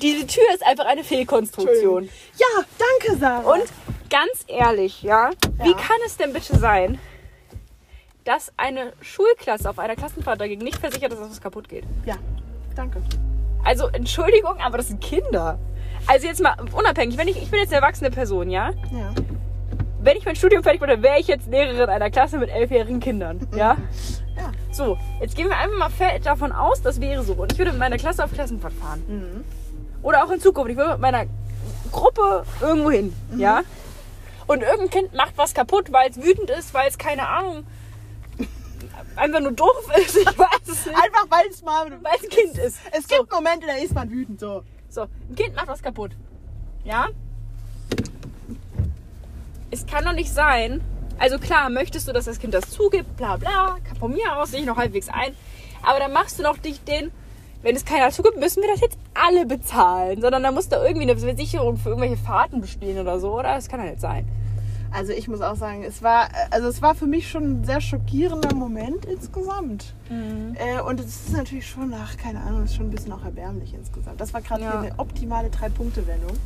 [0.00, 2.08] diese Tür ist einfach eine Fehlkonstruktion.
[2.38, 3.50] Ja, danke, Sarah.
[3.52, 3.64] Und
[4.10, 5.30] ganz ehrlich, ja,
[5.62, 5.76] wie Ja.
[5.76, 6.98] kann es denn bitte sein,
[8.24, 11.84] dass eine Schulklasse auf einer Klassenfahrt dagegen nicht versichert ist, dass was kaputt geht?
[12.04, 12.16] Ja,
[12.74, 13.02] danke.
[13.64, 15.58] Also, Entschuldigung, aber das sind Kinder.
[16.06, 18.70] Also jetzt mal unabhängig, wenn ich, ich bin jetzt eine erwachsene Person, ja?
[18.92, 19.12] Ja.
[20.06, 23.40] Wenn ich mein Studium fertig dann wäre ich jetzt Lehrerin einer Klasse mit elfjährigen Kindern,
[23.56, 23.76] ja?
[24.36, 24.52] Ja.
[24.70, 27.32] So, jetzt gehen wir einfach mal davon aus, das wäre so.
[27.32, 29.02] Und ich würde mit meiner Klasse auf Klassenfahrt fahren.
[29.08, 29.44] Mhm.
[30.02, 30.70] Oder auch in Zukunft.
[30.70, 31.24] Ich würde mit meiner
[31.90, 33.62] Gruppe irgendwo hin, ja?
[34.46, 37.66] Und irgendein Kind macht was kaputt, weil es wütend ist, weil es keine Ahnung
[39.16, 40.18] einfach nur doof ist.
[40.18, 40.96] Ich weiß es nicht.
[40.96, 41.90] Einfach weil es mal.
[41.90, 42.78] Weil ein Kind ist.
[42.92, 44.62] Es gibt Momente, da ist man wütend so.
[44.88, 46.12] So, ein Kind macht was kaputt.
[46.84, 47.08] Ja?
[49.76, 50.80] Es kann doch nicht sein.
[51.18, 53.76] Also klar, möchtest du, dass das Kind das zugibt, bla bla.
[54.00, 55.34] Von mir aus sehe ich noch halbwegs ein.
[55.82, 57.10] Aber dann machst du noch dich den.
[57.62, 60.22] Wenn es keiner zugibt, müssen wir das jetzt alle bezahlen.
[60.22, 63.54] Sondern da muss da irgendwie eine Versicherung für irgendwelche Fahrten bestehen oder so, oder?
[63.54, 64.26] Das kann ja nicht sein.
[64.92, 67.82] Also ich muss auch sagen, es war, also es war für mich schon ein sehr
[67.82, 69.92] schockierender Moment insgesamt.
[70.08, 73.22] Äh, und es ist natürlich schon, ach, keine Ahnung, es ist schon ein bisschen auch
[73.24, 74.18] erbärmlich insgesamt.
[74.22, 74.80] Das war gerade Ja.
[74.80, 76.38] eine optimale Drei-Punkte-Wendung.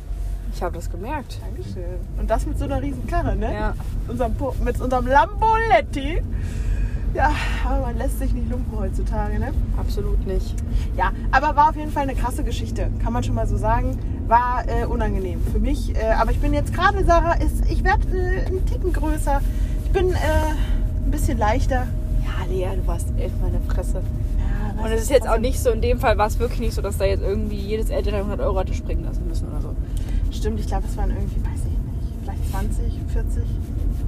[0.53, 1.39] Ich habe das gemerkt.
[1.41, 1.99] Dankeschön.
[2.19, 3.53] Und das mit so einer riesen Karre, ne?
[3.53, 3.73] Ja.
[4.07, 6.21] Unserem, mit unserem Lamboletti.
[7.13, 7.31] Ja,
[7.65, 9.53] aber man lässt sich nicht lumpen heutzutage, ne?
[9.77, 10.55] Absolut nicht.
[10.95, 13.97] Ja, aber war auf jeden Fall eine krasse Geschichte, kann man schon mal so sagen.
[14.27, 15.93] War äh, unangenehm für mich.
[15.95, 19.41] Äh, aber ich bin jetzt gerade, Sarah, ist, ich werde äh, einen Ticken größer.
[19.85, 20.15] Ich bin äh,
[21.05, 21.87] ein bisschen leichter.
[22.23, 24.01] Ja, Lea, du warst elf, meine Fresse.
[24.77, 26.73] Ja, Und es ist jetzt auch nicht so, in dem Fall war es wirklich nicht
[26.73, 29.75] so, dass da jetzt irgendwie jedes Elternteil 100 Euro hatte springen lassen müssen oder so.
[30.31, 33.43] Stimmt, ich glaube, es waren irgendwie, weiß ich nicht, vielleicht 20, 40.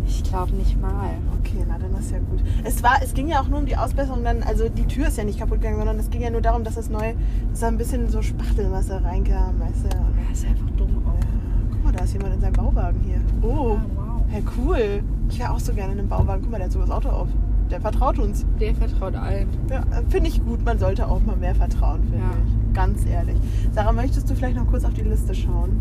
[0.08, 1.12] Ich glaube nicht mal.
[1.40, 2.42] Okay, na dann ist ja gut.
[2.64, 5.18] Es war, es ging ja auch nur um die Ausbesserung dann, also die Tür ist
[5.18, 7.14] ja nicht kaputt gegangen, sondern es ging ja nur darum, dass es neu,
[7.52, 9.90] dass da ein bisschen so Spachtelmasse reinkam, weißt du.
[10.30, 11.14] Das ist einfach dumm auch.
[11.20, 13.22] äh, guck mal, da ist jemand in seinem Bauwagen hier.
[13.42, 14.22] Oh, wow.
[14.30, 15.04] hey, cool.
[15.30, 16.42] Ich wäre auch so gerne in einem Bauwagen.
[16.42, 17.28] Guck mal, der hat sogar das Auto auf.
[17.72, 18.46] Der vertraut uns.
[18.60, 19.48] Der vertraut allen.
[19.70, 20.64] Ja, finde ich gut.
[20.64, 22.32] Man sollte auch mal mehr vertrauen, finde Ja.
[22.46, 22.74] ich.
[22.74, 23.36] Ganz ehrlich.
[23.74, 25.80] Sarah, möchtest du vielleicht noch kurz auf die Liste schauen?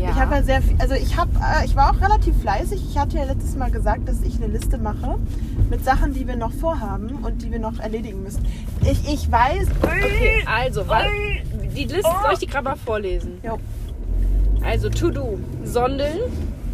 [0.00, 0.10] Ja.
[0.10, 2.82] Ich habe ja sehr viel, also ich habe, äh, ich war auch relativ fleißig.
[2.90, 5.18] Ich hatte ja letztes Mal gesagt, dass ich eine Liste mache
[5.70, 8.44] mit Sachen, die wir noch vorhaben und die wir noch erledigen müssen.
[8.82, 9.68] Ich, ich weiß.
[9.82, 11.06] Okay, also, weil,
[11.76, 12.22] die Liste Oh.
[12.24, 13.32] soll ich die gerade mal vorlesen.
[13.42, 13.56] Ja.
[14.64, 15.38] Also, to do.
[15.64, 16.18] Sondeln.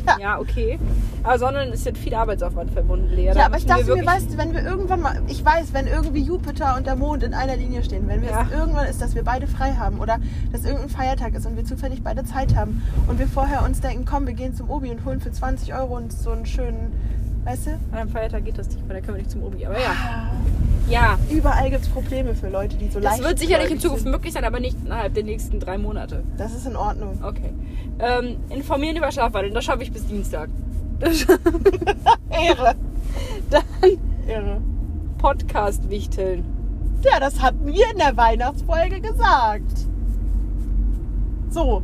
[0.08, 0.18] Ja.
[0.20, 0.78] Ja, okay.
[1.22, 3.32] Aber Sondeln ist jetzt viel Arbeitsaufwand verbunden, Lea.
[3.34, 6.22] Ja, aber ich dachte mir, weißt du, wenn wir irgendwann mal, ich weiß, wenn irgendwie
[6.22, 8.42] Jupiter und der Mond in einer Linie stehen, wenn wir Ja.
[8.50, 10.18] es irgendwann ist, dass wir beide frei haben oder
[10.52, 14.04] dass irgendein Feiertag ist und wir zufällig beide Zeit haben und wir vorher uns denken,
[14.04, 16.92] komm, wir gehen zum Obi und holen für 20 Euro uns so einen schönen,
[17.48, 17.70] weißt du?
[17.92, 19.64] An einem Feiertag geht das nicht, weil da können wir nicht zum Obi.
[19.64, 19.94] Aber ja.
[20.88, 21.18] Ja.
[21.30, 24.12] Überall gibt es Probleme für Leute, die so leicht Das wird sicherlich in Zukunft sind.
[24.12, 26.24] möglich sein, aber nicht innerhalb der nächsten drei Monate.
[26.36, 27.18] Das ist in Ordnung.
[27.22, 27.52] Okay.
[27.98, 30.48] Ähm, informieren über Schlafwandeln, das schaffe ich bis Dienstag.
[32.30, 32.74] Ehre.
[33.50, 33.62] Dann
[34.26, 34.60] Ehre.
[35.18, 36.44] Podcast wichteln.
[37.02, 39.86] Ja, das hatten wir in der Weihnachtsfolge gesagt.
[41.50, 41.82] So,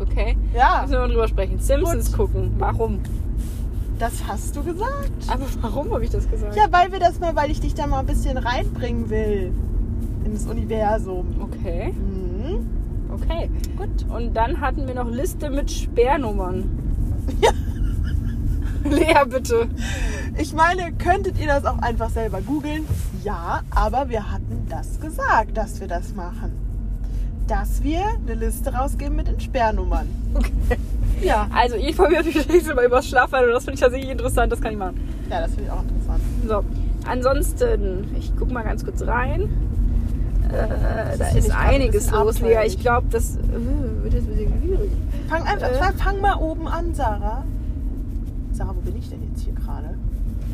[0.00, 0.36] okay?
[0.54, 1.58] Ja, Müssen wir mal drüber sprechen.
[1.60, 2.16] Simpsons Gut.
[2.32, 2.54] gucken.
[2.58, 3.00] Warum?
[3.98, 5.10] Das hast du gesagt.
[5.28, 6.56] Aber warum habe ich das gesagt?
[6.56, 9.52] Ja, weil wir das mal, weil ich dich da mal ein bisschen reinbringen will
[10.24, 11.26] ins Universum.
[11.40, 12.66] Okay, Mhm.
[13.12, 13.50] okay.
[13.76, 14.04] Gut.
[14.10, 16.64] Und dann hatten wir noch Liste mit Sperrnummern.
[17.40, 17.50] Ja.
[18.90, 19.68] Lea, bitte.
[20.36, 22.84] Ich meine, könntet ihr das auch einfach selber googeln?
[23.22, 26.52] Ja, aber wir hatten das gesagt, dass wir das machen.
[27.46, 30.06] Dass wir eine Liste rausgeben mit den Sperrnummern.
[30.34, 30.76] Okay.
[31.24, 31.48] Ja.
[31.54, 34.52] Also, ich informiere mich nächstes Mal über das Schlafwandel und das finde ich tatsächlich interessant.
[34.52, 35.00] Das kann ich machen.
[35.30, 36.20] Ja, das finde ich auch interessant.
[36.48, 36.64] So,
[37.10, 39.48] ansonsten, ich guck mal ganz kurz rein.
[40.52, 42.58] Äh, da hier ist ein einiges bisschen los, Lea.
[42.66, 43.40] Ich glaube, das äh,
[44.02, 44.90] wird jetzt ein bisschen schwierig.
[45.28, 45.92] Fang einfach, Äh.
[45.96, 47.44] fang mal oben an, Sarah.
[48.52, 49.94] Sarah, wo bin ich denn jetzt hier gerade?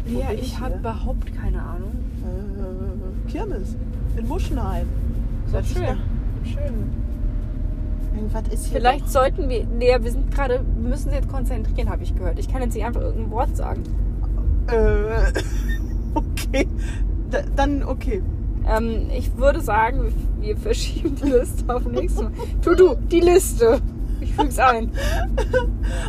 [0.06, 1.92] Lea, ich ich habe überhaupt keine Ahnung.
[2.24, 3.76] Äh, Kirmes.
[4.16, 4.86] In Muschenheim.
[5.52, 5.98] Das ist schön.
[8.20, 8.34] Doch.
[8.34, 8.80] Irgendwas ist hier.
[8.80, 12.38] Vielleicht sollten wir, Lea, wir sind gerade, wir müssen jetzt konzentrieren, habe ich gehört.
[12.38, 13.82] Ich kann jetzt nicht einfach irgendein Wort sagen.
[14.66, 15.32] Doch, äh,
[16.14, 16.66] okay.
[17.30, 18.22] Da, dann okay.
[18.68, 22.32] Ähm, ich würde sagen, wir verschieben die Liste auf nächstes Mal.
[22.62, 23.80] Tu du, die Liste.
[24.20, 24.90] Ich füg's ein.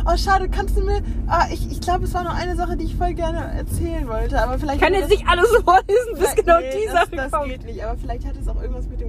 [0.04, 1.00] Oh, schade, kannst du mir.
[1.26, 4.40] Ah, ich, ich glaube, es war noch eine Sache, die ich voll gerne erzählen wollte.
[4.40, 4.76] Aber vielleicht.
[4.76, 7.48] Ich kann jetzt nicht alles vorlesen, bis genau nee, die das, Sache das kommt.
[7.48, 7.84] geht nicht.
[7.84, 9.01] Aber vielleicht hat es auch irgendwas mit.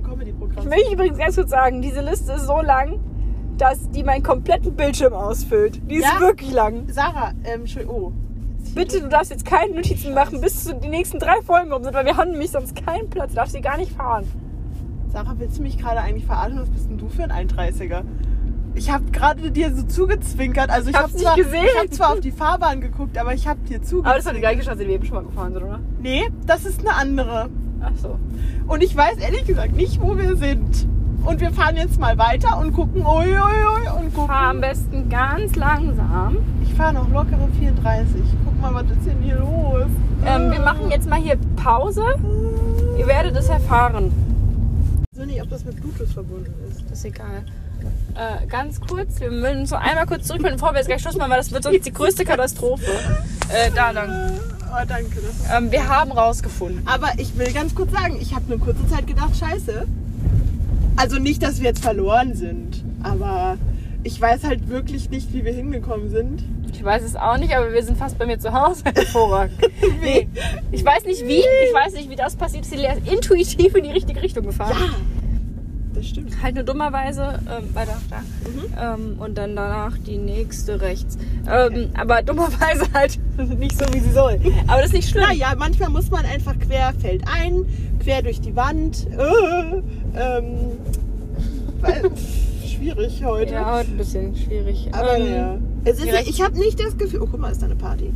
[0.58, 3.00] Ich möchte übrigens ganz kurz sagen, diese Liste ist so lang,
[3.58, 5.82] dass die meinen kompletten Bildschirm ausfüllt.
[5.90, 6.20] Die ist Ja.
[6.20, 6.88] wirklich lang.
[6.90, 7.88] Sarah, ähm, schön.
[7.88, 8.12] Oh.
[8.76, 11.94] Bitte, du darfst jetzt keine Notizen machen, bis zu die nächsten drei Folgen rum sind,
[11.94, 13.30] weil wir haben nämlich sonst keinen Platz.
[13.32, 14.26] Du darfst sie gar nicht fahren.
[15.12, 16.60] Sarah, willst du mich gerade eigentlich verarschen?
[16.60, 18.04] Was bist denn du für ein 31er?
[18.76, 20.72] Ich habe gerade dir so zugezwinkert.
[20.72, 21.66] Also ich habe nicht zwar, gesehen.
[21.66, 24.08] ich hab zwar auf die Fahrbahn geguckt, aber ich habe dir zugezwinkert.
[24.08, 25.80] Aber das war die gleiche Straße, die wir eben schon mal gefahren sind, oder?
[26.02, 27.50] Nee, das ist eine andere.
[27.84, 28.18] Ach so.
[28.68, 30.88] Und ich weiß ehrlich gesagt nicht, wo wir sind.
[31.26, 34.28] Und wir fahren jetzt mal weiter und gucken, ui, ui, ui, und gucken.
[34.28, 36.38] Fahr am besten ganz langsam.
[36.64, 38.22] Ich fahre noch lockere 34.
[38.44, 39.86] Guck mal, was ist denn hier los?
[40.26, 42.04] Ähm, wir machen jetzt mal hier Pause.
[42.98, 44.12] Ihr werdet es erfahren.
[45.14, 46.84] Ich weiß nicht, ob das mit Bluetooth verbunden ist.
[46.90, 47.46] Das ist egal.
[48.16, 51.32] Äh, ganz kurz, wir müssen noch einmal kurz zurückmelden, bevor wir jetzt gleich Schluss machen,
[51.32, 52.92] weil das wird sonst die größte Katastrophe.
[53.50, 54.40] Äh, da lang.
[54.74, 55.20] Oh, danke.
[55.56, 56.82] Ähm, wir haben rausgefunden.
[56.88, 59.86] Aber ich will ganz kurz sagen, ich habe eine kurze Zeit gedacht, scheiße.
[60.96, 63.58] Also nicht, dass wir jetzt verloren sind, aber
[64.04, 66.44] ich weiß halt wirklich nicht, wie wir hingekommen sind.
[66.74, 68.84] Ich weiß es auch nicht, aber wir sind fast bei mir zu Hause.
[68.96, 69.60] Hervorragend.
[70.02, 70.28] nee,
[70.72, 72.76] ich weiß nicht wie, ich weiß nicht, wie das passiert ist.
[72.76, 74.76] Lea ist intuitiv in die richtige Richtung gefahren.
[74.76, 75.13] Ja,
[75.94, 76.42] das stimmt.
[76.42, 78.94] Halt nur dummerweise ähm, weiter da.
[78.96, 81.18] Ähm, und dann danach die nächste rechts.
[81.50, 83.20] Ähm, Aber dummerweise halt
[83.60, 84.40] nicht so, wie sie soll.
[84.68, 85.24] Aber das ist nicht schlimm.
[85.24, 87.66] Naja, manchmal muss man einfach quer fällt ein,
[88.02, 89.08] quer durch die Wand.
[89.12, 89.78] Äh,
[90.20, 90.56] ähm,
[91.82, 92.04] weil,
[92.66, 93.54] schwierig heute.
[93.54, 94.90] Ja, heute ein bisschen schwierig.
[94.94, 95.58] Aber Ähm, ja.
[95.86, 97.22] Es ist, ich habe nicht das Gefühl.
[97.22, 98.12] Oh, guck mal, ist da eine Party.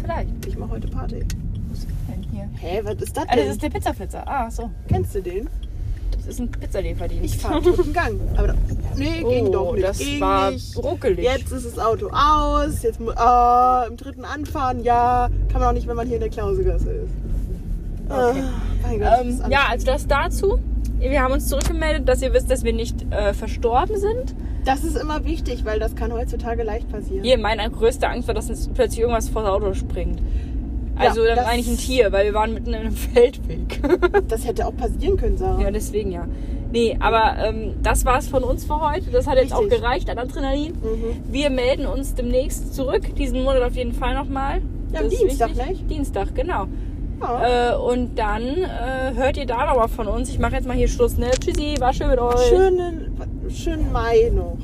[0.00, 0.46] Vielleicht.
[0.46, 1.24] Ich mache heute Party.
[1.70, 2.48] Was ist denn hier?
[2.60, 3.44] Hä, was ist das Ah, denn?
[3.46, 4.22] das ist der Pizzaflitzer.
[4.26, 4.70] Ah, so.
[4.88, 5.48] Kennst du den?
[6.16, 7.24] Das ist ein Pizzalieferdienst.
[7.34, 8.20] Ich fahre dritten Gang.
[8.36, 8.54] Aber da,
[8.96, 9.86] nee, ging Oh, doch nicht.
[9.86, 10.76] das ging war nicht.
[10.76, 11.24] ruckelig.
[11.24, 12.82] Jetzt ist das Auto aus.
[12.82, 14.82] Jetzt ah, im dritten anfahren.
[14.84, 17.10] Ja, kann man auch nicht, wenn man hier in der Klausegasse ist.
[18.08, 18.42] Okay.
[18.82, 20.58] Ah, Gott, Ähm, ist ja, also das dazu.
[20.98, 24.34] Wir haben uns zurückgemeldet, dass ihr wisst, dass wir nicht äh, verstorben sind.
[24.64, 27.22] das ist immer wichtig, weil das kann heutzutage leicht passieren.
[27.22, 30.20] Hier, meine größte Angst war, dass uns plötzlich irgendwas vor das Auto springt.
[30.98, 33.80] Also Ja, dann das- meine ich ein Tier, weil wir waren mitten in einem Feldweg.
[34.28, 35.60] Das hätte auch passieren können, Sarah.
[35.62, 36.26] ja, deswegen ja.
[36.70, 39.10] Nee, aber ähm, das war's von uns für heute.
[39.10, 39.80] Das hat jetzt auch Richtig.
[39.80, 40.72] gereicht an Adrenalin.
[40.74, 41.32] Mhm.
[41.32, 44.60] Wir melden uns demnächst zurück, diesen Monat auf jeden Fall nochmal.
[44.92, 45.88] Ja, am Das Dienstag, nicht?
[45.90, 46.66] Dienstag, genau.
[47.20, 47.72] Ja.
[47.72, 50.28] Äh, und dann äh, hört ihr da nochmal von uns.
[50.28, 51.30] Ich mache jetzt mal hier Schluss, ne?
[51.30, 52.48] Tschüssi, war schön mit euch.
[52.48, 53.16] Schönen,
[53.48, 54.56] schönen Mai noch.